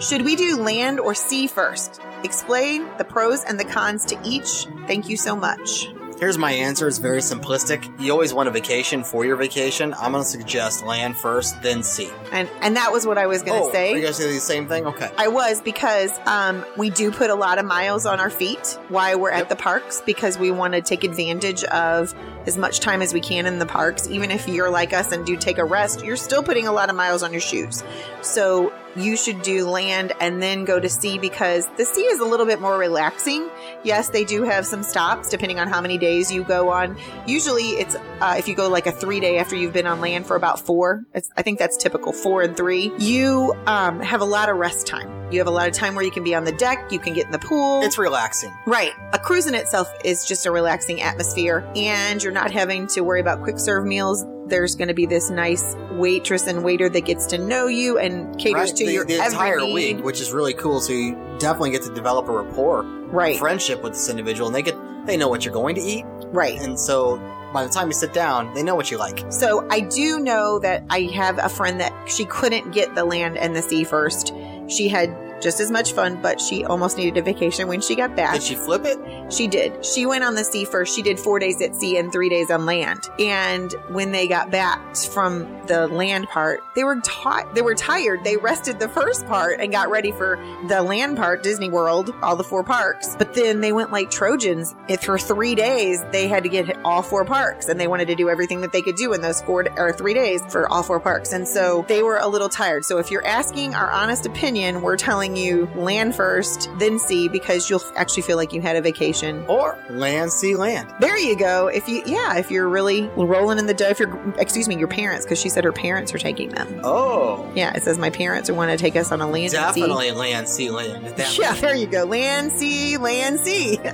Should 0.00 0.26
we 0.26 0.36
do 0.36 0.58
land 0.58 1.00
or 1.00 1.14
sea 1.14 1.46
first? 1.46 2.02
Explain 2.22 2.86
the 2.98 3.04
pros 3.04 3.42
and 3.44 3.58
the 3.58 3.64
cons 3.64 4.04
to 4.06 4.20
each. 4.22 4.66
Thank 4.86 5.08
you 5.08 5.16
so 5.16 5.34
much. 5.34 5.88
Here's 6.18 6.36
my 6.36 6.52
answer. 6.52 6.86
It's 6.88 6.98
very 6.98 7.20
simplistic. 7.20 8.00
You 8.00 8.12
always 8.12 8.32
want 8.32 8.48
a 8.48 8.52
vacation 8.52 9.04
for 9.04 9.24
your 9.24 9.36
vacation. 9.36 9.94
I'm 9.94 10.12
going 10.12 10.24
to 10.24 10.28
suggest 10.28 10.84
land 10.84 11.16
first, 11.16 11.60
then 11.62 11.82
sea. 11.82 12.10
And 12.32 12.48
and 12.60 12.76
that 12.76 12.90
was 12.92 13.06
what 13.06 13.18
I 13.18 13.26
was 13.26 13.42
going 13.42 13.62
to 13.62 13.68
oh, 13.68 13.72
say. 13.72 13.92
Are 13.92 13.96
you 13.96 14.04
guys 14.04 14.16
say 14.16 14.32
the 14.32 14.40
same 14.40 14.66
thing? 14.66 14.86
Okay. 14.86 15.10
I 15.18 15.28
was 15.28 15.60
because 15.60 16.18
um, 16.26 16.64
we 16.76 16.88
do 16.88 17.10
put 17.10 17.28
a 17.28 17.34
lot 17.34 17.58
of 17.58 17.66
miles 17.66 18.06
on 18.06 18.18
our 18.18 18.30
feet 18.30 18.78
while 18.88 19.18
we're 19.20 19.30
Yep. 19.30 19.40
at 19.40 19.48
the 19.50 19.56
parks 19.56 20.02
because 20.06 20.38
we 20.38 20.50
want 20.50 20.72
to 20.74 20.80
take 20.80 21.04
advantage 21.04 21.64
of 21.64 22.14
as 22.46 22.56
much 22.56 22.80
time 22.80 23.02
as 23.02 23.12
we 23.12 23.20
can 23.20 23.44
in 23.44 23.58
the 23.58 23.66
parks. 23.66 24.08
Even 24.08 24.30
if 24.30 24.48
you're 24.48 24.70
like 24.70 24.94
us 24.94 25.12
and 25.12 25.24
do 25.26 25.36
take 25.36 25.58
a 25.58 25.64
rest, 25.64 26.02
you're 26.04 26.16
still 26.16 26.42
putting 26.42 26.66
a 26.66 26.72
lot 26.72 26.88
of 26.90 26.96
miles 26.96 27.22
on 27.22 27.32
your 27.32 27.42
shoes. 27.42 27.82
So 28.22 28.72
you 28.96 29.16
should 29.16 29.42
do 29.42 29.68
land 29.68 30.12
and 30.20 30.42
then 30.42 30.64
go 30.64 30.80
to 30.80 30.88
sea 30.88 31.18
because 31.18 31.68
the 31.76 31.84
sea 31.84 32.02
is 32.02 32.20
a 32.20 32.24
little 32.24 32.46
bit 32.46 32.60
more 32.60 32.78
relaxing. 32.78 33.48
Yes, 33.84 34.08
they 34.08 34.24
do 34.24 34.42
have 34.42 34.66
some 34.66 34.82
stops 34.82 35.28
depending 35.28 35.58
on 35.58 35.68
how 35.68 35.80
many 35.80 35.98
days 35.98 36.32
you 36.32 36.44
go 36.44 36.70
on. 36.70 36.96
Usually, 37.26 37.70
it's 37.70 37.94
uh, 38.20 38.34
if 38.38 38.48
you 38.48 38.54
go 38.54 38.68
like 38.68 38.86
a 38.86 38.92
three 38.92 39.20
day 39.20 39.38
after 39.38 39.56
you've 39.56 39.72
been 39.72 39.86
on 39.86 40.00
land 40.00 40.26
for 40.26 40.36
about 40.36 40.60
four. 40.60 41.04
It's, 41.14 41.30
I 41.36 41.42
think 41.42 41.58
that's 41.58 41.76
typical, 41.76 42.12
four 42.12 42.42
and 42.42 42.56
three. 42.56 42.92
You 42.98 43.54
um, 43.66 44.00
have 44.00 44.20
a 44.20 44.24
lot 44.24 44.48
of 44.48 44.56
rest 44.56 44.86
time. 44.86 45.12
You 45.30 45.40
have 45.40 45.48
a 45.48 45.52
lot 45.52 45.68
of 45.68 45.74
time 45.74 45.96
where 45.96 46.04
you 46.04 46.10
can 46.10 46.22
be 46.22 46.34
on 46.34 46.44
the 46.44 46.52
deck. 46.52 46.92
You 46.92 47.00
can 47.00 47.12
get 47.12 47.26
in 47.26 47.32
the 47.32 47.38
pool. 47.38 47.82
It's 47.82 47.98
relaxing. 47.98 48.52
Right. 48.64 48.92
A 49.12 49.18
cruise 49.18 49.46
in 49.46 49.54
itself 49.54 49.92
is 50.04 50.24
just 50.24 50.46
a 50.46 50.52
relaxing 50.52 51.02
atmosphere, 51.02 51.68
and 51.74 52.22
you're 52.22 52.32
not 52.32 52.52
having 52.52 52.86
to 52.88 53.00
worry 53.00 53.20
about 53.20 53.42
quick 53.42 53.58
serve 53.58 53.84
meals. 53.84 54.24
There's 54.48 54.74
going 54.76 54.88
to 54.88 54.94
be 54.94 55.06
this 55.06 55.28
nice 55.30 55.74
waitress 55.92 56.46
and 56.46 56.62
waiter 56.64 56.88
that 56.88 57.04
gets 57.04 57.26
to 57.26 57.38
know 57.38 57.66
you 57.66 57.98
and 57.98 58.38
caters 58.38 58.70
Right? 58.70 58.76
to 58.76 58.86
the, 58.86 58.92
your 58.92 59.04
the 59.04 59.14
every 59.14 59.26
entire 59.32 59.60
need. 59.60 59.74
week, 59.96 60.04
which 60.04 60.20
is 60.20 60.32
really 60.32 60.54
cool. 60.54 60.80
So 60.80 60.92
you 60.92 61.14
definitely 61.38 61.70
get 61.70 61.82
to 61.82 61.94
develop 61.94 62.28
a 62.28 62.32
rapport, 62.32 62.82
Right. 62.82 63.38
friendship 63.38 63.82
with 63.82 63.92
this 63.94 64.08
individual, 64.08 64.46
and 64.48 64.54
they 64.54 64.62
get 64.62 64.76
they 65.06 65.16
know 65.16 65.28
what 65.28 65.44
you're 65.44 65.54
going 65.54 65.76
to 65.76 65.80
eat, 65.80 66.04
Right. 66.32 66.60
and 66.60 66.78
so 66.78 67.16
by 67.52 67.62
the 67.64 67.72
time 67.72 67.86
you 67.86 67.92
sit 67.94 68.12
down, 68.12 68.52
they 68.54 68.62
know 68.62 68.74
what 68.74 68.90
you 68.90 68.98
like. 68.98 69.24
So 69.30 69.66
I 69.70 69.80
do 69.80 70.18
know 70.18 70.58
that 70.58 70.84
I 70.90 71.02
have 71.14 71.38
a 71.38 71.48
friend 71.48 71.80
that 71.80 71.92
she 72.08 72.24
couldn't 72.24 72.72
get 72.72 72.94
the 72.96 73.04
land 73.04 73.38
and 73.38 73.54
the 73.54 73.62
sea 73.62 73.84
first. 73.84 74.32
She 74.68 74.88
had 74.88 75.10
just 75.40 75.60
as 75.60 75.70
much 75.70 75.92
fun, 75.92 76.20
but 76.20 76.40
she 76.40 76.64
almost 76.64 76.96
needed 76.96 77.16
a 77.18 77.22
vacation 77.22 77.68
when 77.68 77.80
she 77.80 77.94
got 77.94 78.16
back. 78.16 78.34
Did 78.34 78.42
she 78.42 78.54
flip 78.54 78.84
it? 78.84 79.32
She 79.32 79.46
did. 79.46 79.84
She 79.84 80.06
went 80.06 80.24
on 80.24 80.34
the 80.34 80.44
sea 80.44 80.64
first. 80.64 80.94
She 80.94 81.02
did 81.02 81.18
four 81.18 81.38
days 81.38 81.60
at 81.62 81.74
sea 81.76 81.96
and 81.98 82.12
three 82.12 82.28
days 82.28 82.50
on 82.50 82.66
land. 82.66 83.08
And 83.18 83.72
when 83.88 84.12
they 84.12 84.28
got 84.28 84.50
back 84.50 84.96
from 84.96 85.66
the 85.66 85.88
land 85.88 86.28
part, 86.28 86.60
they 86.74 86.84
were 86.84 87.00
taught 87.00 87.54
they 87.54 87.62
were 87.62 87.74
tired. 87.74 88.24
They 88.24 88.36
rested 88.36 88.78
the 88.78 88.88
first 88.88 89.26
part 89.26 89.60
and 89.60 89.72
got 89.72 89.90
ready 89.90 90.12
for 90.12 90.38
the 90.68 90.82
land 90.82 91.16
part, 91.16 91.42
Disney 91.42 91.68
World, 91.68 92.14
all 92.22 92.36
the 92.36 92.44
four 92.44 92.64
parks. 92.64 93.16
But 93.16 93.34
then 93.34 93.60
they 93.60 93.72
went 93.72 93.92
like 93.92 94.10
Trojans. 94.10 94.74
If 94.88 95.02
for 95.02 95.18
three 95.18 95.54
days 95.54 96.02
they 96.12 96.28
had 96.28 96.42
to 96.44 96.48
get 96.48 96.76
all 96.84 97.02
four 97.02 97.24
parks, 97.24 97.68
and 97.68 97.78
they 97.78 97.88
wanted 97.88 98.08
to 98.08 98.14
do 98.14 98.28
everything 98.28 98.60
that 98.60 98.72
they 98.72 98.82
could 98.82 98.96
do 98.96 99.12
in 99.12 99.20
those 99.20 99.40
four 99.42 99.66
or 99.76 99.92
three 99.92 100.14
days 100.14 100.42
for 100.48 100.68
all 100.68 100.82
four 100.82 101.00
parks. 101.00 101.32
And 101.32 101.46
so 101.46 101.84
they 101.88 102.02
were 102.02 102.18
a 102.18 102.28
little 102.28 102.48
tired. 102.48 102.84
So 102.84 102.98
if 102.98 103.10
you're 103.10 103.26
asking 103.26 103.74
our 103.74 103.90
honest 103.90 104.26
opinion, 104.26 104.82
we're 104.82 104.96
telling 104.96 105.35
you 105.36 105.68
land 105.76 106.14
first, 106.14 106.68
then 106.78 106.98
sea, 106.98 107.28
because 107.28 107.68
you'll 107.70 107.82
actually 107.96 108.22
feel 108.22 108.36
like 108.36 108.52
you 108.52 108.60
had 108.60 108.76
a 108.76 108.80
vacation 108.82 109.44
Or 109.46 109.78
land, 109.90 110.32
sea, 110.32 110.56
land. 110.56 110.92
there 111.00 111.18
you 111.18 111.36
go. 111.36 111.68
If 111.68 111.88
you, 111.88 112.02
yeah, 112.06 112.38
if 112.38 112.50
you're 112.50 112.68
really 112.68 113.02
rolling 113.16 113.58
in 113.58 113.66
the 113.66 113.74
dough, 113.74 113.88
if 113.90 113.98
you're, 114.00 114.34
excuse 114.38 114.66
me, 114.68 114.76
your 114.76 114.88
parents, 114.88 115.24
because 115.24 115.40
she 115.40 115.48
said 115.48 115.64
her 115.64 115.72
parents 115.72 116.12
are 116.14 116.18
taking 116.18 116.48
them. 116.50 116.80
Oh, 116.82 117.50
Yeah, 117.54 117.72
it 117.76 117.82
says 117.82 117.98
my 117.98 118.10
parents 118.10 118.50
want 118.50 118.70
to 118.70 118.76
take 118.76 118.96
us 118.96 119.12
on 119.12 119.20
a 119.20 119.26
land 119.26 119.44
and 119.54 119.74
sea. 119.74 119.80
definitely 119.80 120.10
land, 120.12 120.48
sea, 120.48 120.70
land. 120.70 121.14
Yeah, 121.38 121.54
there 121.54 121.74
you 121.76 121.86
go. 121.86 122.04
Land, 122.04 122.52
sea, 122.52 122.96
land, 122.96 123.40
sea. 123.40 123.78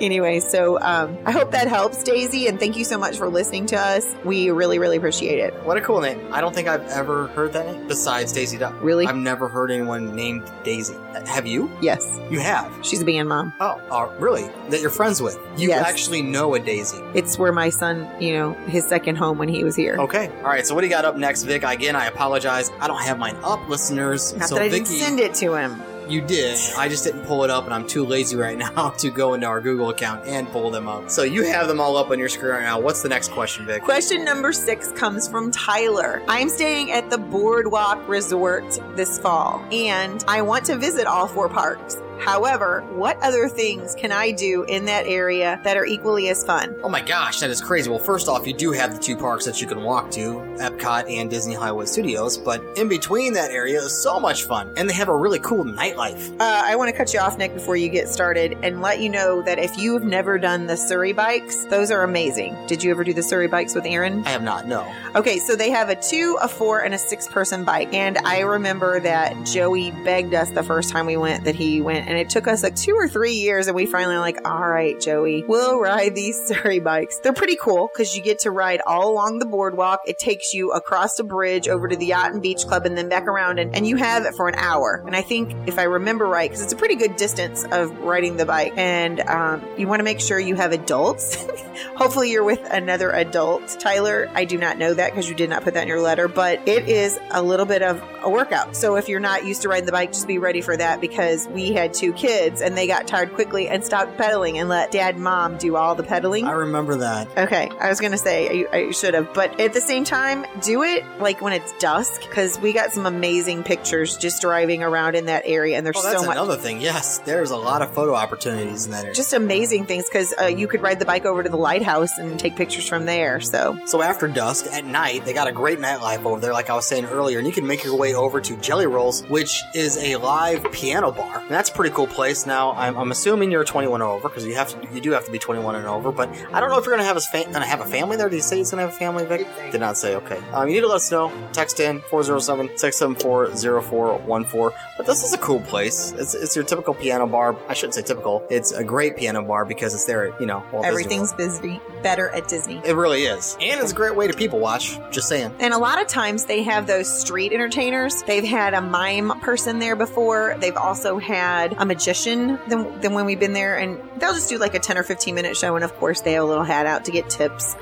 anyway, 0.00 0.40
so 0.40 0.80
um, 0.80 1.16
I 1.26 1.30
hope 1.32 1.52
that 1.52 1.68
helps, 1.68 2.02
Daisy, 2.02 2.46
and 2.46 2.58
thank 2.58 2.76
you 2.76 2.84
so 2.84 2.98
much 2.98 3.16
for 3.16 3.28
listening 3.28 3.66
to 3.66 3.76
us. 3.78 4.04
We 4.24 4.50
really, 4.50 4.78
really 4.78 4.96
appreciate 4.96 5.38
it. 5.38 5.54
What 5.64 5.76
a 5.76 5.80
cool 5.80 6.00
name. 6.00 6.20
I 6.32 6.40
don't 6.40 6.54
think 6.54 6.68
I've 6.68 6.86
ever 6.88 7.28
heard 7.28 7.52
that 7.52 7.66
name 7.66 7.86
besides 7.88 8.32
Daisy 8.32 8.58
Duck. 8.58 8.74
Really? 8.82 9.06
I've 9.06 9.16
never 9.16 9.48
heard 9.48 9.70
anyone 9.70 10.14
named 10.16 10.50
Daisy. 10.64 10.94
Have 11.26 11.46
you? 11.46 11.70
Yes, 11.80 12.18
You 12.30 12.40
have. 12.40 12.72
she's 12.82 13.02
a 13.02 13.04
band 13.04 13.28
mom. 13.28 13.52
Oh, 13.60 13.80
uh, 13.90 14.12
really? 14.18 14.48
That 14.70 14.80
you're 14.80 14.90
friends 14.90 15.20
with? 15.20 15.38
You 15.56 15.68
Yes. 15.68 15.86
actually 15.86 16.22
know 16.22 16.54
a 16.54 16.58
Daisy. 16.60 16.98
It's 17.14 17.38
where 17.38 17.52
my 17.52 17.68
son, 17.68 18.08
you 18.20 18.32
know, 18.32 18.54
his 18.66 18.86
second 18.86 19.16
home 19.16 19.38
when 19.38 19.48
he 19.48 19.62
was 19.64 19.76
here. 19.76 19.96
Okay. 19.98 20.28
All 20.38 20.44
right. 20.44 20.66
So 20.66 20.74
what 20.74 20.80
do 20.80 20.86
you 20.86 20.92
got 20.92 21.04
up 21.04 21.16
next, 21.16 21.42
Vic? 21.44 21.62
Again, 21.64 21.94
I 21.96 22.06
apologize. 22.06 22.70
I 22.80 22.86
don't 22.86 23.02
have 23.02 23.18
mine 23.18 23.36
up, 23.44 23.68
listeners. 23.68 24.34
Not 24.34 24.48
so 24.48 24.54
that 24.56 24.62
I 24.64 24.68
Vicky, 24.68 24.84
didn't 24.84 25.00
send 25.00 25.20
it 25.20 25.34
to 25.34 25.54
him. 25.54 25.82
You 26.12 26.20
did. 26.20 26.58
I 26.76 26.88
just 26.88 27.04
didn't 27.04 27.22
pull 27.22 27.44
it 27.44 27.50
up, 27.50 27.64
and 27.64 27.72
I'm 27.72 27.86
too 27.86 28.04
lazy 28.04 28.36
right 28.36 28.58
now 28.76 28.90
to 28.98 29.10
go 29.10 29.34
into 29.34 29.46
our 29.46 29.60
Google 29.60 29.90
account 29.90 30.26
and 30.26 30.48
pull 30.48 30.70
them 30.70 30.88
up. 30.88 31.10
So 31.10 31.22
you 31.22 31.44
have 31.44 31.68
them 31.68 31.80
all 31.80 31.96
up 31.96 32.10
on 32.10 32.18
your 32.18 32.28
screen 32.28 32.52
right 32.52 32.62
now. 32.62 32.78
What's 32.78 33.02
the 33.02 33.08
next 33.08 33.30
question, 33.32 33.66
Vic? 33.66 33.82
Question 33.82 34.24
number 34.24 34.52
six 34.52 34.92
comes 34.92 35.26
from 35.26 35.50
Tyler. 35.50 36.22
I'm 36.28 36.48
staying 36.48 36.92
at 36.92 37.10
the 37.10 37.18
Boardwalk 37.18 38.06
Resort 38.08 38.78
this 38.96 39.18
fall, 39.18 39.64
and 39.72 40.22
I 40.28 40.42
want 40.42 40.66
to 40.66 40.76
visit 40.76 41.06
all 41.06 41.26
four 41.26 41.48
parks. 41.48 42.01
However, 42.24 42.82
what 42.92 43.20
other 43.20 43.48
things 43.48 43.96
can 43.96 44.12
I 44.12 44.30
do 44.30 44.62
in 44.64 44.84
that 44.84 45.06
area 45.06 45.60
that 45.64 45.76
are 45.76 45.84
equally 45.84 46.28
as 46.28 46.44
fun? 46.44 46.76
Oh 46.84 46.88
my 46.88 47.00
gosh, 47.00 47.40
that 47.40 47.50
is 47.50 47.60
crazy. 47.60 47.90
Well, 47.90 47.98
first 47.98 48.28
off, 48.28 48.46
you 48.46 48.52
do 48.52 48.70
have 48.70 48.94
the 48.94 49.00
two 49.00 49.16
parks 49.16 49.44
that 49.44 49.60
you 49.60 49.66
can 49.66 49.82
walk 49.82 50.10
to, 50.12 50.34
Epcot 50.58 51.10
and 51.10 51.28
Disney 51.28 51.54
Hollywood 51.54 51.88
Studios, 51.88 52.38
but 52.38 52.62
in 52.78 52.88
between 52.88 53.32
that 53.32 53.50
area 53.50 53.80
is 53.80 53.92
so 53.92 54.20
much 54.20 54.44
fun. 54.44 54.72
And 54.76 54.88
they 54.88 54.94
have 54.94 55.08
a 55.08 55.16
really 55.16 55.40
cool 55.40 55.64
nightlife. 55.64 56.32
Uh, 56.40 56.62
I 56.64 56.76
want 56.76 56.90
to 56.90 56.96
cut 56.96 57.12
you 57.12 57.18
off, 57.18 57.38
Nick, 57.38 57.54
before 57.54 57.74
you 57.76 57.88
get 57.88 58.08
started 58.08 58.56
and 58.62 58.80
let 58.80 59.00
you 59.00 59.08
know 59.08 59.42
that 59.42 59.58
if 59.58 59.76
you've 59.76 60.04
never 60.04 60.38
done 60.38 60.68
the 60.68 60.76
Surrey 60.76 61.12
bikes, 61.12 61.64
those 61.64 61.90
are 61.90 62.04
amazing. 62.04 62.56
Did 62.68 62.84
you 62.84 62.92
ever 62.92 63.02
do 63.02 63.12
the 63.12 63.22
Surrey 63.22 63.48
bikes 63.48 63.74
with 63.74 63.84
Aaron? 63.84 64.24
I 64.24 64.30
have 64.30 64.44
not, 64.44 64.68
no. 64.68 64.90
Okay, 65.16 65.38
so 65.38 65.56
they 65.56 65.70
have 65.70 65.88
a 65.88 65.96
two, 65.96 66.38
a 66.40 66.46
four, 66.46 66.84
and 66.84 66.94
a 66.94 66.98
six 66.98 67.26
person 67.26 67.64
bike. 67.64 67.92
And 67.92 68.18
I 68.18 68.40
remember 68.40 69.00
that 69.00 69.44
Joey 69.44 69.90
begged 70.04 70.34
us 70.34 70.50
the 70.50 70.62
first 70.62 70.90
time 70.90 71.06
we 71.06 71.16
went 71.16 71.44
that 71.44 71.56
he 71.56 71.80
went 71.80 72.11
And 72.12 72.20
it 72.20 72.28
took 72.28 72.46
us 72.46 72.62
like 72.62 72.76
two 72.76 72.92
or 72.92 73.08
three 73.08 73.32
years, 73.32 73.68
and 73.68 73.74
we 73.74 73.86
finally 73.86 74.18
like, 74.18 74.46
all 74.46 74.68
right, 74.68 75.00
Joey, 75.00 75.44
we'll 75.48 75.80
ride 75.80 76.14
these 76.14 76.38
Surrey 76.46 76.78
bikes. 76.78 77.16
They're 77.20 77.32
pretty 77.32 77.56
cool 77.56 77.88
because 77.90 78.14
you 78.14 78.22
get 78.22 78.40
to 78.40 78.50
ride 78.50 78.82
all 78.86 79.10
along 79.10 79.38
the 79.38 79.46
boardwalk. 79.46 80.02
It 80.04 80.18
takes 80.18 80.52
you 80.52 80.72
across 80.72 81.18
a 81.18 81.24
bridge 81.24 81.68
over 81.68 81.88
to 81.88 81.96
the 81.96 82.04
Yacht 82.04 82.34
and 82.34 82.42
Beach 82.42 82.66
Club 82.66 82.84
and 82.84 82.98
then 82.98 83.08
back 83.08 83.22
around, 83.22 83.58
and, 83.58 83.74
and 83.74 83.86
you 83.86 83.96
have 83.96 84.26
it 84.26 84.34
for 84.34 84.46
an 84.46 84.56
hour. 84.56 85.02
And 85.06 85.16
I 85.16 85.22
think, 85.22 85.54
if 85.66 85.78
I 85.78 85.84
remember 85.84 86.26
right, 86.26 86.50
because 86.50 86.62
it's 86.62 86.74
a 86.74 86.76
pretty 86.76 86.96
good 86.96 87.16
distance 87.16 87.64
of 87.72 87.96
riding 88.00 88.36
the 88.36 88.44
bike, 88.44 88.74
and 88.76 89.20
um, 89.20 89.64
you 89.78 89.88
want 89.88 90.00
to 90.00 90.04
make 90.04 90.20
sure 90.20 90.38
you 90.38 90.54
have 90.56 90.72
adults. 90.72 91.36
Hopefully, 91.96 92.30
you're 92.30 92.44
with 92.44 92.60
another 92.70 93.10
adult. 93.10 93.74
Tyler, 93.80 94.28
I 94.34 94.44
do 94.44 94.58
not 94.58 94.76
know 94.76 94.92
that 94.92 95.12
because 95.12 95.30
you 95.30 95.34
did 95.34 95.48
not 95.48 95.64
put 95.64 95.72
that 95.72 95.84
in 95.84 95.88
your 95.88 96.02
letter, 96.02 96.28
but 96.28 96.68
it 96.68 96.90
is 96.90 97.18
a 97.30 97.42
little 97.42 97.64
bit 97.64 97.80
of 97.80 98.04
a 98.22 98.28
workout. 98.28 98.76
So 98.76 98.96
if 98.96 99.08
you're 99.08 99.18
not 99.18 99.46
used 99.46 99.62
to 99.62 99.70
riding 99.70 99.86
the 99.86 99.92
bike, 99.92 100.12
just 100.12 100.28
be 100.28 100.36
ready 100.36 100.60
for 100.60 100.76
that 100.76 101.00
because 101.00 101.48
we 101.48 101.72
had 101.72 101.94
two 102.02 102.12
kids 102.12 102.60
and 102.60 102.76
they 102.76 102.86
got 102.88 103.06
tired 103.06 103.32
quickly 103.34 103.68
and 103.68 103.84
stopped 103.84 104.16
pedaling 104.18 104.58
and 104.58 104.68
let 104.68 104.90
dad 104.90 105.14
and 105.14 105.22
mom 105.22 105.56
do 105.56 105.76
all 105.76 105.94
the 105.94 106.02
pedaling. 106.02 106.44
I 106.46 106.50
remember 106.52 106.96
that. 106.96 107.28
Okay, 107.38 107.70
I 107.80 107.88
was 107.88 108.00
gonna 108.00 108.18
say 108.18 108.66
I, 108.72 108.76
I 108.76 108.90
should 108.90 109.14
have, 109.14 109.32
but 109.34 109.60
at 109.60 109.72
the 109.72 109.80
same 109.80 110.02
time, 110.04 110.44
do 110.62 110.82
it 110.82 111.04
like 111.20 111.40
when 111.40 111.52
it's 111.52 111.72
dusk 111.78 112.22
because 112.22 112.58
we 112.58 112.72
got 112.72 112.90
some 112.92 113.06
amazing 113.06 113.62
pictures 113.62 114.16
just 114.16 114.40
driving 114.42 114.82
around 114.82 115.14
in 115.14 115.26
that 115.26 115.44
area, 115.46 115.76
and 115.76 115.86
there's 115.86 115.96
Oh, 115.96 116.12
so 116.20 116.26
much. 116.26 116.36
another 116.36 116.56
thing. 116.56 116.80
Yes, 116.80 117.18
there's 117.18 117.52
a 117.52 117.56
lot 117.56 117.82
of 117.82 117.92
photo 117.94 118.14
opportunities 118.14 118.86
in 118.86 118.90
that 118.90 119.04
area. 119.04 119.14
Just 119.14 119.32
amazing 119.32 119.86
things 119.86 120.06
because 120.08 120.34
uh, 120.40 120.46
you 120.46 120.66
could 120.66 120.82
ride 120.82 120.98
the 120.98 121.04
bike 121.04 121.24
over 121.24 121.42
to 121.44 121.48
the 121.48 121.56
lighthouse 121.56 122.18
and 122.18 122.40
take 122.40 122.56
pictures 122.56 122.88
from 122.88 123.06
there. 123.06 123.40
So 123.40 123.78
So 123.86 124.02
after 124.02 124.26
dusk 124.26 124.66
at 124.72 124.84
night, 124.84 125.24
they 125.24 125.32
got 125.32 125.46
a 125.46 125.52
great 125.52 125.78
nightlife 125.78 126.24
over 126.24 126.40
there, 126.40 126.52
like 126.52 126.68
I 126.70 126.74
was 126.74 126.86
saying 126.86 127.04
earlier, 127.04 127.38
and 127.38 127.46
you 127.46 127.52
can 127.52 127.66
make 127.66 127.84
your 127.84 127.96
way 127.96 128.14
over 128.14 128.40
to 128.40 128.56
Jelly 128.56 128.86
Rolls, 128.86 129.22
which 129.28 129.62
is 129.74 129.96
a 129.98 130.16
live 130.16 130.64
piano 130.72 131.12
bar. 131.12 131.38
And 131.38 131.50
that's 131.50 131.70
pretty 131.70 131.91
cool 131.92 132.06
place. 132.06 132.46
Now, 132.46 132.72
I'm, 132.72 132.96
I'm 132.96 133.10
assuming 133.10 133.50
you're 133.50 133.64
21 133.64 134.00
or 134.02 134.08
over 134.08 134.28
because 134.28 134.46
you 134.46 134.54
have 134.54 134.68
to, 134.68 134.94
you 134.94 135.00
do 135.00 135.10
have 135.12 135.24
to 135.26 135.30
be 135.30 135.38
21 135.38 135.76
and 135.76 135.86
over. 135.86 136.12
But 136.12 136.28
I 136.52 136.60
don't 136.60 136.70
know 136.70 136.78
if 136.78 136.86
you're 136.86 136.94
gonna 136.94 137.06
have 137.06 137.16
a 137.16 137.20
fa- 137.20 137.44
gonna 137.52 137.66
have 137.66 137.80
a 137.80 137.86
family 137.86 138.16
there. 138.16 138.28
Did 138.28 138.36
you 138.36 138.42
say 138.42 138.58
he's 138.58 138.70
gonna 138.70 138.82
have 138.82 138.92
a 138.92 138.96
family, 138.96 139.24
Vic? 139.24 139.46
Did 139.70 139.80
not 139.80 139.96
say. 139.96 140.16
Okay. 140.16 140.38
Um, 140.52 140.68
you 140.68 140.74
need 140.74 140.80
to 140.80 140.88
let 140.88 140.96
us 140.96 141.10
know. 141.10 141.32
Text 141.52 141.80
in 141.80 142.00
407-674-0414. 142.02 144.74
But 144.96 145.06
this 145.06 145.24
is 145.24 145.32
a 145.32 145.38
cool 145.38 145.60
place. 145.60 146.12
It's 146.12 146.34
it's 146.34 146.54
your 146.56 146.64
typical 146.64 146.94
piano 146.94 147.26
bar. 147.26 147.56
I 147.68 147.74
shouldn't 147.74 147.94
say 147.94 148.02
typical. 148.02 148.46
It's 148.50 148.72
a 148.72 148.84
great 148.84 149.16
piano 149.16 149.42
bar 149.42 149.64
because 149.64 149.94
it's 149.94 150.04
there. 150.04 150.32
At, 150.32 150.40
you 150.40 150.46
know, 150.46 150.62
everything's 150.84 151.32
busy, 151.32 151.80
better 152.02 152.28
at 152.30 152.48
Disney. 152.48 152.80
It 152.84 152.94
really 152.94 153.24
is, 153.24 153.56
and 153.60 153.80
it's 153.80 153.92
a 153.92 153.94
great 153.94 154.16
way 154.16 154.28
to 154.28 154.34
people 154.34 154.60
watch. 154.60 154.98
Just 155.10 155.28
saying. 155.28 155.54
And 155.60 155.74
a 155.74 155.78
lot 155.78 156.00
of 156.00 156.08
times 156.08 156.46
they 156.46 156.62
have 156.62 156.86
those 156.86 157.08
street 157.20 157.52
entertainers. 157.52 158.22
They've 158.22 158.44
had 158.44 158.74
a 158.74 158.80
mime 158.80 159.40
person 159.40 159.78
there 159.78 159.96
before. 159.96 160.56
They've 160.58 160.76
also 160.76 161.18
had 161.18 161.71
a 161.78 161.86
magician 161.86 162.58
than, 162.68 163.00
than 163.00 163.14
when 163.14 163.26
we've 163.26 163.40
been 163.40 163.52
there. 163.52 163.76
And 163.76 163.98
they'll 164.18 164.34
just 164.34 164.48
do 164.48 164.58
like 164.58 164.74
a 164.74 164.78
10 164.78 164.98
or 164.98 165.02
15 165.02 165.34
minute 165.34 165.56
show. 165.56 165.74
And 165.74 165.84
of 165.84 165.94
course, 165.96 166.20
they 166.20 166.32
have 166.32 166.44
a 166.44 166.46
little 166.46 166.64
hat 166.64 166.86
out 166.86 167.04
to 167.06 167.10
get 167.10 167.30
tips. 167.30 167.76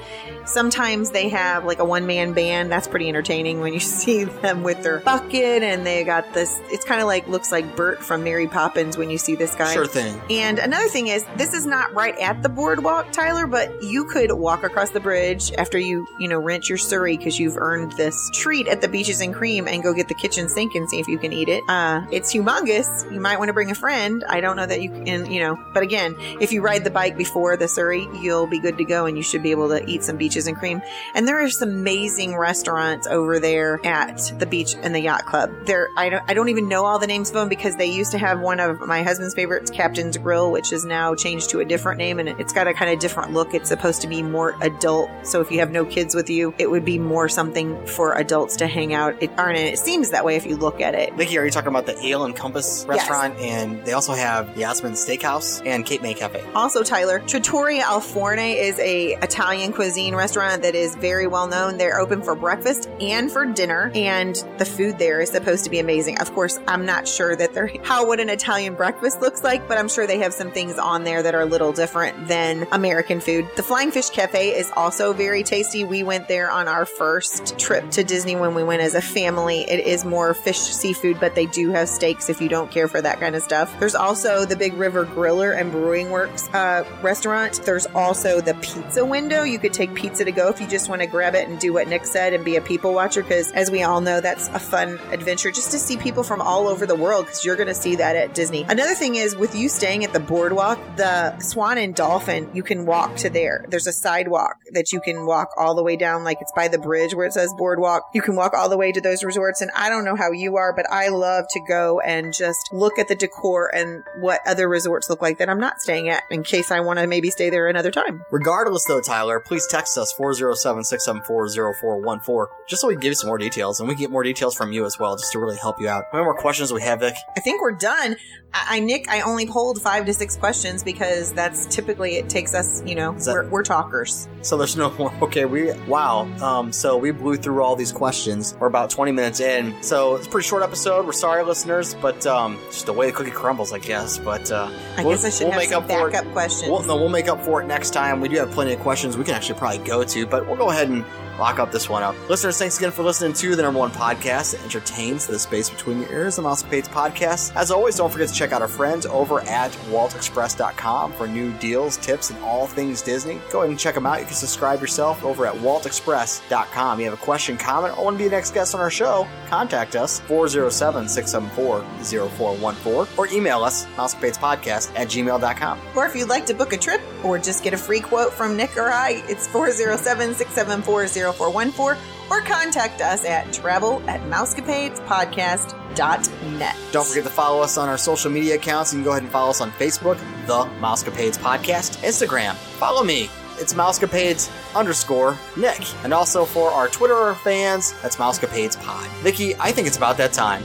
Sometimes 0.44 1.10
they 1.10 1.28
have 1.28 1.64
like 1.64 1.78
a 1.78 1.84
one 1.84 2.06
man 2.06 2.32
band. 2.32 2.72
That's 2.72 2.88
pretty 2.88 3.08
entertaining 3.08 3.60
when 3.60 3.72
you 3.72 3.80
see 4.00 4.24
them 4.24 4.62
with 4.62 4.82
their 4.82 5.00
bucket 5.00 5.62
and 5.62 5.86
they 5.86 6.04
got 6.04 6.32
this. 6.34 6.60
It's 6.70 6.84
kind 6.84 7.00
of 7.00 7.06
like 7.06 7.28
looks 7.28 7.52
like 7.52 7.76
Bert 7.76 8.02
from 8.02 8.24
Mary 8.24 8.46
Poppins 8.46 8.96
when 8.96 9.10
you 9.10 9.18
see 9.18 9.34
this 9.34 9.54
guy. 9.54 9.72
Sure 9.72 9.86
thing. 9.86 10.20
And 10.30 10.58
another 10.58 10.88
thing 10.88 11.08
is, 11.08 11.24
this 11.36 11.54
is 11.54 11.66
not 11.66 11.92
right 11.94 12.18
at 12.18 12.42
the 12.42 12.48
boardwalk, 12.48 13.12
Tyler, 13.12 13.46
but 13.46 13.82
you 13.82 14.04
could 14.04 14.32
walk 14.32 14.64
across 14.64 14.90
the 14.90 15.00
bridge 15.00 15.52
after 15.58 15.78
you, 15.78 16.06
you 16.18 16.28
know, 16.28 16.38
rent 16.38 16.68
your 16.68 16.78
Surrey 16.78 17.16
because 17.16 17.38
you've 17.38 17.56
earned 17.56 17.92
this 17.92 18.30
treat 18.32 18.66
at 18.66 18.80
the 18.80 18.88
Beaches 18.88 19.20
and 19.20 19.34
Cream 19.34 19.68
and 19.68 19.82
go 19.82 19.92
get 19.92 20.08
the 20.08 20.14
kitchen 20.14 20.48
sink 20.48 20.74
and 20.74 20.88
see 20.88 20.98
if 20.98 21.08
you 21.08 21.18
can 21.18 21.32
eat 21.32 21.48
it. 21.48 21.62
Uh, 21.68 22.04
it's 22.10 22.32
humongous. 22.32 23.10
You 23.12 23.20
might 23.20 23.38
want 23.38 23.48
to 23.48 23.52
bring 23.52 23.70
a 23.70 23.74
friend. 23.80 24.22
I 24.28 24.40
don't 24.40 24.56
know 24.56 24.66
that 24.66 24.82
you 24.82 24.90
can, 24.90 25.30
you 25.30 25.40
know, 25.40 25.58
but 25.72 25.82
again, 25.82 26.14
if 26.40 26.52
you 26.52 26.60
ride 26.60 26.84
the 26.84 26.90
bike 26.90 27.16
before 27.16 27.56
the 27.56 27.66
Surrey, 27.66 28.06
you'll 28.20 28.46
be 28.46 28.60
good 28.60 28.78
to 28.78 28.84
go 28.84 29.06
and 29.06 29.16
you 29.16 29.22
should 29.22 29.42
be 29.42 29.50
able 29.50 29.70
to 29.70 29.84
eat 29.88 30.04
some 30.04 30.16
Beaches 30.16 30.46
and 30.46 30.56
Cream. 30.56 30.82
And 31.14 31.26
there 31.26 31.42
are 31.42 31.48
some 31.48 31.70
amazing 31.70 32.36
restaurants 32.36 33.06
over 33.06 33.40
there 33.40 33.84
at 33.84 34.32
the 34.38 34.46
beach 34.46 34.76
and 34.82 34.94
the 34.94 35.00
yacht 35.00 35.26
club. 35.26 35.50
There, 35.64 35.88
I 35.96 36.10
don't, 36.10 36.24
I 36.28 36.34
don't 36.34 36.50
even 36.50 36.68
know 36.68 36.84
all 36.84 36.98
the 36.98 37.06
names 37.06 37.30
of 37.30 37.34
them 37.34 37.48
because 37.48 37.76
they 37.76 37.86
used 37.86 38.12
to 38.12 38.18
have 38.18 38.40
one 38.40 38.60
of 38.60 38.80
my 38.80 39.02
husband's 39.02 39.34
favorites, 39.34 39.70
Captain's 39.70 40.18
Grill, 40.18 40.52
which 40.52 40.72
is 40.72 40.84
now 40.84 41.14
changed 41.14 41.50
to 41.50 41.60
a 41.60 41.64
different 41.64 41.98
name 41.98 42.18
and 42.18 42.28
it's 42.28 42.52
got 42.52 42.66
a 42.66 42.74
kind 42.74 42.92
of 42.92 42.98
different 42.98 43.32
look. 43.32 43.54
It's 43.54 43.68
supposed 43.68 44.02
to 44.02 44.08
be 44.08 44.22
more 44.22 44.56
adult. 44.60 45.10
So 45.22 45.40
if 45.40 45.50
you 45.50 45.60
have 45.60 45.70
no 45.70 45.86
kids 45.86 46.14
with 46.14 46.28
you, 46.28 46.54
it 46.58 46.70
would 46.70 46.84
be 46.84 46.98
more 46.98 47.28
something 47.28 47.86
for 47.86 48.14
adults 48.16 48.56
to 48.56 48.66
hang 48.66 48.92
out. 48.92 49.22
It 49.22 49.30
aren't, 49.38 49.58
and 49.58 49.68
it 49.68 49.78
seems 49.78 50.10
that 50.10 50.24
way 50.24 50.36
if 50.36 50.44
you 50.44 50.56
look 50.56 50.80
at 50.80 50.94
it. 50.94 51.14
Vicky, 51.14 51.38
are 51.38 51.44
you 51.44 51.50
talking 51.50 51.68
about 51.68 51.86
the 51.86 51.98
Ale 52.04 52.24
and 52.24 52.36
Compass 52.36 52.84
restaurant? 52.86 53.38
And 53.70 53.84
they 53.84 53.92
also 53.92 54.12
have 54.12 54.56
Yachtsman 54.56 54.92
Steakhouse 54.92 55.64
and 55.64 55.84
Cape 55.84 56.02
May 56.02 56.14
Cafe. 56.14 56.44
Also, 56.54 56.82
Tyler, 56.82 57.20
Trattoria 57.20 57.82
Al 57.82 58.00
Forno 58.00 58.42
is 58.42 58.78
a 58.78 59.14
Italian 59.22 59.72
cuisine 59.72 60.14
restaurant 60.14 60.62
that 60.62 60.74
is 60.74 60.96
very 60.96 61.26
well 61.26 61.46
known. 61.46 61.78
They're 61.78 61.98
open 61.98 62.22
for 62.22 62.34
breakfast 62.34 62.88
and 63.00 63.30
for 63.30 63.46
dinner, 63.46 63.92
and 63.94 64.34
the 64.58 64.64
food 64.64 64.98
there 64.98 65.20
is 65.20 65.30
supposed 65.30 65.64
to 65.64 65.70
be 65.70 65.78
amazing. 65.78 66.18
Of 66.18 66.32
course, 66.32 66.58
I'm 66.66 66.84
not 66.84 67.06
sure 67.06 67.36
that 67.36 67.54
they're 67.54 67.70
how 67.84 68.06
what 68.06 68.20
an 68.20 68.28
Italian 68.28 68.74
breakfast 68.74 69.20
looks 69.20 69.44
like, 69.44 69.66
but 69.68 69.78
I'm 69.78 69.88
sure 69.88 70.06
they 70.06 70.18
have 70.18 70.34
some 70.34 70.50
things 70.50 70.78
on 70.78 71.04
there 71.04 71.22
that 71.22 71.34
are 71.34 71.40
a 71.40 71.46
little 71.46 71.72
different 71.72 72.28
than 72.28 72.66
American 72.72 73.20
food. 73.20 73.48
The 73.56 73.62
Flying 73.62 73.90
Fish 73.90 74.10
Cafe 74.10 74.50
is 74.50 74.70
also 74.76 75.12
very 75.12 75.42
tasty. 75.42 75.84
We 75.84 76.02
went 76.02 76.28
there 76.28 76.50
on 76.50 76.68
our 76.68 76.84
first 76.84 77.58
trip 77.58 77.90
to 77.92 78.04
Disney 78.04 78.36
when 78.36 78.54
we 78.54 78.64
went 78.64 78.82
as 78.82 78.94
a 78.94 79.02
family. 79.02 79.62
It 79.62 79.86
is 79.86 80.04
more 80.04 80.34
fish 80.34 80.58
seafood, 80.58 81.20
but 81.20 81.34
they 81.34 81.46
do 81.46 81.70
have 81.70 81.88
steaks 81.88 82.28
if 82.28 82.40
you 82.40 82.48
don't 82.48 82.70
care 82.70 82.88
for 82.88 83.00
that 83.00 83.20
kind 83.20 83.34
of 83.34 83.42
stuff. 83.42 83.59
There's 83.78 83.94
also 83.94 84.44
the 84.44 84.56
Big 84.56 84.74
River 84.74 85.04
Griller 85.04 85.58
and 85.58 85.70
Brewing 85.70 86.10
Works 86.10 86.48
uh, 86.54 86.84
restaurant. 87.02 87.60
There's 87.64 87.86
also 87.86 88.40
the 88.40 88.54
pizza 88.54 89.04
window. 89.04 89.42
You 89.42 89.58
could 89.58 89.72
take 89.72 89.94
pizza 89.94 90.24
to 90.24 90.32
go 90.32 90.48
if 90.48 90.60
you 90.60 90.66
just 90.66 90.88
want 90.88 91.02
to 91.02 91.06
grab 91.06 91.34
it 91.34 91.48
and 91.48 91.58
do 91.58 91.72
what 91.72 91.88
Nick 91.88 92.06
said 92.06 92.32
and 92.32 92.44
be 92.44 92.56
a 92.56 92.60
people 92.60 92.94
watcher. 92.94 93.22
Because 93.22 93.50
as 93.52 93.70
we 93.70 93.82
all 93.82 94.00
know, 94.00 94.20
that's 94.20 94.48
a 94.48 94.58
fun 94.58 94.98
adventure 95.10 95.50
just 95.50 95.70
to 95.72 95.78
see 95.78 95.96
people 95.96 96.22
from 96.22 96.40
all 96.40 96.68
over 96.68 96.86
the 96.86 96.94
world. 96.94 97.26
Because 97.26 97.44
you're 97.44 97.56
going 97.56 97.68
to 97.68 97.74
see 97.74 97.96
that 97.96 98.16
at 98.16 98.34
Disney. 98.34 98.64
Another 98.68 98.94
thing 98.94 99.16
is 99.16 99.36
with 99.36 99.54
you 99.54 99.68
staying 99.68 100.04
at 100.04 100.12
the 100.12 100.20
boardwalk, 100.20 100.78
the 100.96 101.38
Swan 101.40 101.78
and 101.78 101.94
Dolphin, 101.94 102.48
you 102.54 102.62
can 102.62 102.86
walk 102.86 103.16
to 103.16 103.30
there. 103.30 103.64
There's 103.68 103.86
a 103.86 103.92
sidewalk 103.92 104.56
that 104.72 104.92
you 104.92 105.00
can 105.00 105.26
walk 105.26 105.50
all 105.56 105.74
the 105.74 105.82
way 105.82 105.96
down, 105.96 106.24
like 106.24 106.38
it's 106.40 106.52
by 106.54 106.68
the 106.68 106.78
bridge 106.78 107.14
where 107.14 107.26
it 107.26 107.32
says 107.32 107.52
boardwalk. 107.56 108.04
You 108.14 108.22
can 108.22 108.36
walk 108.36 108.54
all 108.54 108.68
the 108.68 108.78
way 108.78 108.92
to 108.92 109.00
those 109.00 109.24
resorts. 109.24 109.60
And 109.60 109.70
I 109.76 109.88
don't 109.88 110.04
know 110.04 110.16
how 110.16 110.30
you 110.30 110.56
are, 110.56 110.72
but 110.72 110.86
I 110.90 111.08
love 111.08 111.46
to 111.50 111.60
go 111.66 112.00
and 112.00 112.32
just 112.32 112.72
look 112.72 112.98
at 112.98 113.08
the 113.08 113.14
decor 113.14 113.49
and 113.74 114.02
what 114.18 114.40
other 114.46 114.68
resorts 114.68 115.08
look 115.10 115.20
like 115.22 115.38
that 115.38 115.48
I'm 115.48 115.60
not 115.60 115.80
staying 115.80 116.08
at 116.08 116.22
in 116.30 116.42
case 116.42 116.70
I 116.70 116.80
want 116.80 116.98
to 116.98 117.06
maybe 117.06 117.30
stay 117.30 117.50
there 117.50 117.68
another 117.68 117.90
time. 117.90 118.22
Regardless, 118.30 118.84
though, 118.84 119.00
Tyler, 119.00 119.40
please 119.40 119.66
text 119.66 119.96
us 119.98 120.12
407 120.12 120.84
674 120.84 121.74
0414 121.74 122.54
just 122.68 122.82
so 122.82 122.88
we 122.88 122.94
can 122.94 123.00
give 123.00 123.10
you 123.10 123.14
some 123.14 123.28
more 123.28 123.38
details 123.38 123.80
and 123.80 123.88
we 123.88 123.94
can 123.94 124.00
get 124.02 124.10
more 124.10 124.22
details 124.22 124.54
from 124.54 124.72
you 124.72 124.84
as 124.84 124.98
well 124.98 125.16
just 125.16 125.32
to 125.32 125.38
really 125.38 125.56
help 125.56 125.80
you 125.80 125.88
out. 125.88 126.04
How 126.12 126.18
many 126.18 126.24
more 126.24 126.36
questions 126.36 126.72
we 126.72 126.82
have, 126.82 127.00
Vic? 127.00 127.14
I 127.36 127.40
think 127.40 127.60
we're 127.60 127.72
done. 127.72 128.16
I, 128.54 128.76
I 128.76 128.80
Nick, 128.80 129.08
I 129.08 129.20
only 129.22 129.46
pulled 129.46 129.80
five 129.82 130.06
to 130.06 130.14
six 130.14 130.36
questions 130.36 130.82
because 130.82 131.32
that's 131.32 131.66
typically 131.66 132.16
it 132.16 132.28
takes 132.28 132.54
us, 132.54 132.82
you 132.84 132.94
know, 132.94 133.12
that- 133.12 133.32
we're, 133.32 133.48
we're 133.48 133.62
talkers. 133.62 134.28
So 134.42 134.56
there's 134.56 134.76
no 134.76 134.90
more. 134.92 135.12
Okay, 135.30 135.44
we 135.44 135.72
wow. 135.82 136.22
Um, 136.42 136.72
so 136.72 136.96
we 136.96 137.10
blew 137.10 137.36
through 137.36 137.62
all 137.62 137.76
these 137.76 137.92
questions. 137.92 138.54
We're 138.58 138.66
about 138.68 138.90
20 138.90 139.12
minutes 139.12 139.38
in, 139.40 139.80
so 139.82 140.16
it's 140.16 140.26
a 140.26 140.30
pretty 140.30 140.48
short 140.48 140.62
episode. 140.62 141.04
We're 141.06 141.12
sorry, 141.12 141.44
listeners, 141.44 141.94
but 141.94 142.26
um, 142.26 142.58
just 142.70 142.86
the 142.86 142.92
way 142.92 143.06
the 143.06 143.12
cookie 143.12 143.30
crumbles, 143.40 143.72
I 143.72 143.78
guess. 143.78 144.18
But 144.18 144.50
uh, 144.52 144.70
I 144.96 145.02
we'll- 145.04 145.14
guess 145.16 145.24
I 145.24 145.30
should 145.30 145.44
we'll 145.48 145.52
have 145.52 145.60
make 145.62 145.72
up 145.72 145.88
for 145.88 146.08
it. 146.08 146.12
backup 146.12 146.32
questions. 146.32 146.70
Well, 146.70 146.82
no, 146.82 146.96
we'll 146.96 147.08
make 147.08 147.28
up 147.28 147.42
for 147.44 147.62
it 147.62 147.66
next 147.66 147.90
time. 147.90 148.20
We 148.20 148.28
do 148.28 148.36
have 148.36 148.50
plenty 148.52 148.74
of 148.74 148.80
questions 148.80 149.16
we 149.16 149.24
can 149.24 149.34
actually 149.34 149.58
probably 149.58 149.78
go 149.78 150.04
to, 150.04 150.26
but 150.26 150.46
we'll 150.46 150.56
go 150.56 150.70
ahead 150.70 150.88
and 150.88 151.04
lock 151.38 151.58
up 151.58 151.72
this 151.72 151.88
one 151.88 152.02
up. 152.02 152.14
Listeners, 152.28 152.58
thanks 152.58 152.76
again 152.76 152.90
for 152.90 153.02
listening 153.02 153.32
to 153.32 153.56
the 153.56 153.62
number 153.62 153.78
one 153.80 153.90
podcast 153.90 154.52
that 154.52 154.62
entertains 154.62 155.26
the 155.26 155.38
space 155.38 155.70
between 155.70 156.02
your 156.02 156.12
ears, 156.12 156.36
the 156.36 156.42
Mousecapades 156.42 156.86
podcast. 156.88 157.56
As 157.56 157.70
always, 157.70 157.96
don't 157.96 158.12
forget 158.12 158.28
to 158.28 158.34
check 158.34 158.52
out 158.52 158.60
our 158.60 158.68
friends 158.68 159.06
over 159.06 159.40
at 159.40 159.70
waltexpress.com 159.90 161.14
for 161.14 161.26
new 161.26 161.50
deals, 161.54 161.96
tips, 161.96 162.28
and 162.28 162.38
all 162.44 162.66
things 162.66 163.00
Disney. 163.00 163.40
Go 163.50 163.60
ahead 163.60 163.70
and 163.70 163.78
check 163.78 163.94
them 163.94 164.04
out. 164.04 164.18
You 164.20 164.26
can 164.26 164.34
subscribe 164.34 164.82
yourself 164.82 165.24
over 165.24 165.46
at 165.46 165.54
waltexpress.com. 165.54 166.98
You 167.00 167.06
have 167.06 167.14
a 167.14 167.22
question, 167.22 167.56
comment, 167.56 167.96
or 167.96 168.04
want 168.04 168.16
to 168.16 168.18
be 168.18 168.24
the 168.24 168.30
next 168.36 168.52
guest 168.52 168.74
on 168.74 168.80
our 168.82 168.90
show, 168.90 169.26
contact 169.48 169.96
us 169.96 170.20
407-674-0414 170.28 173.18
or 173.18 173.26
email 173.32 173.62
us 173.62 173.86
mousecapadespodcast 173.96 174.92
at 174.96 175.08
gmail.com. 175.08 175.80
Or 175.96 176.06
if 176.06 176.14
you'd 176.14 176.28
like 176.28 176.46
to 176.46 176.54
book 176.54 176.72
a 176.72 176.76
trip 176.76 177.00
or 177.24 177.38
just 177.38 177.64
get 177.64 177.74
a 177.74 177.78
free 177.78 178.00
quote 178.00 178.32
from 178.32 178.56
Nick 178.56 178.76
or 178.76 178.90
I, 178.90 179.22
it's 179.28 179.46
407 179.48 180.34
674 180.34 181.32
0414 181.32 182.02
or 182.30 182.40
contact 182.42 183.00
us 183.00 183.24
at 183.24 183.52
travel 183.52 184.00
at 184.08 184.20
mousecapadespodcast.net. 184.22 186.76
Don't 186.92 187.06
forget 187.06 187.24
to 187.24 187.30
follow 187.30 187.62
us 187.62 187.76
on 187.76 187.88
our 187.88 187.98
social 187.98 188.30
media 188.30 188.54
accounts. 188.54 188.92
You 188.92 188.98
can 188.98 189.04
go 189.04 189.10
ahead 189.10 189.22
and 189.22 189.32
follow 189.32 189.50
us 189.50 189.60
on 189.60 189.72
Facebook, 189.72 190.18
The 190.46 190.64
Mousecapades 190.80 191.38
Podcast, 191.38 192.02
Instagram. 192.04 192.54
Follow 192.54 193.02
me. 193.02 193.28
It's 193.58 193.74
Mousecapades 193.74 194.48
underscore 194.74 195.36
Nick. 195.56 195.82
And 196.02 196.14
also 196.14 196.46
for 196.46 196.70
our 196.70 196.88
Twitter 196.88 197.34
fans, 197.34 197.92
that's 198.00 198.16
Mousecapades 198.16 198.82
Pod. 198.82 199.06
Vicky, 199.22 199.54
I 199.56 199.70
think 199.72 199.86
it's 199.86 199.98
about 199.98 200.16
that 200.16 200.32
time. 200.32 200.64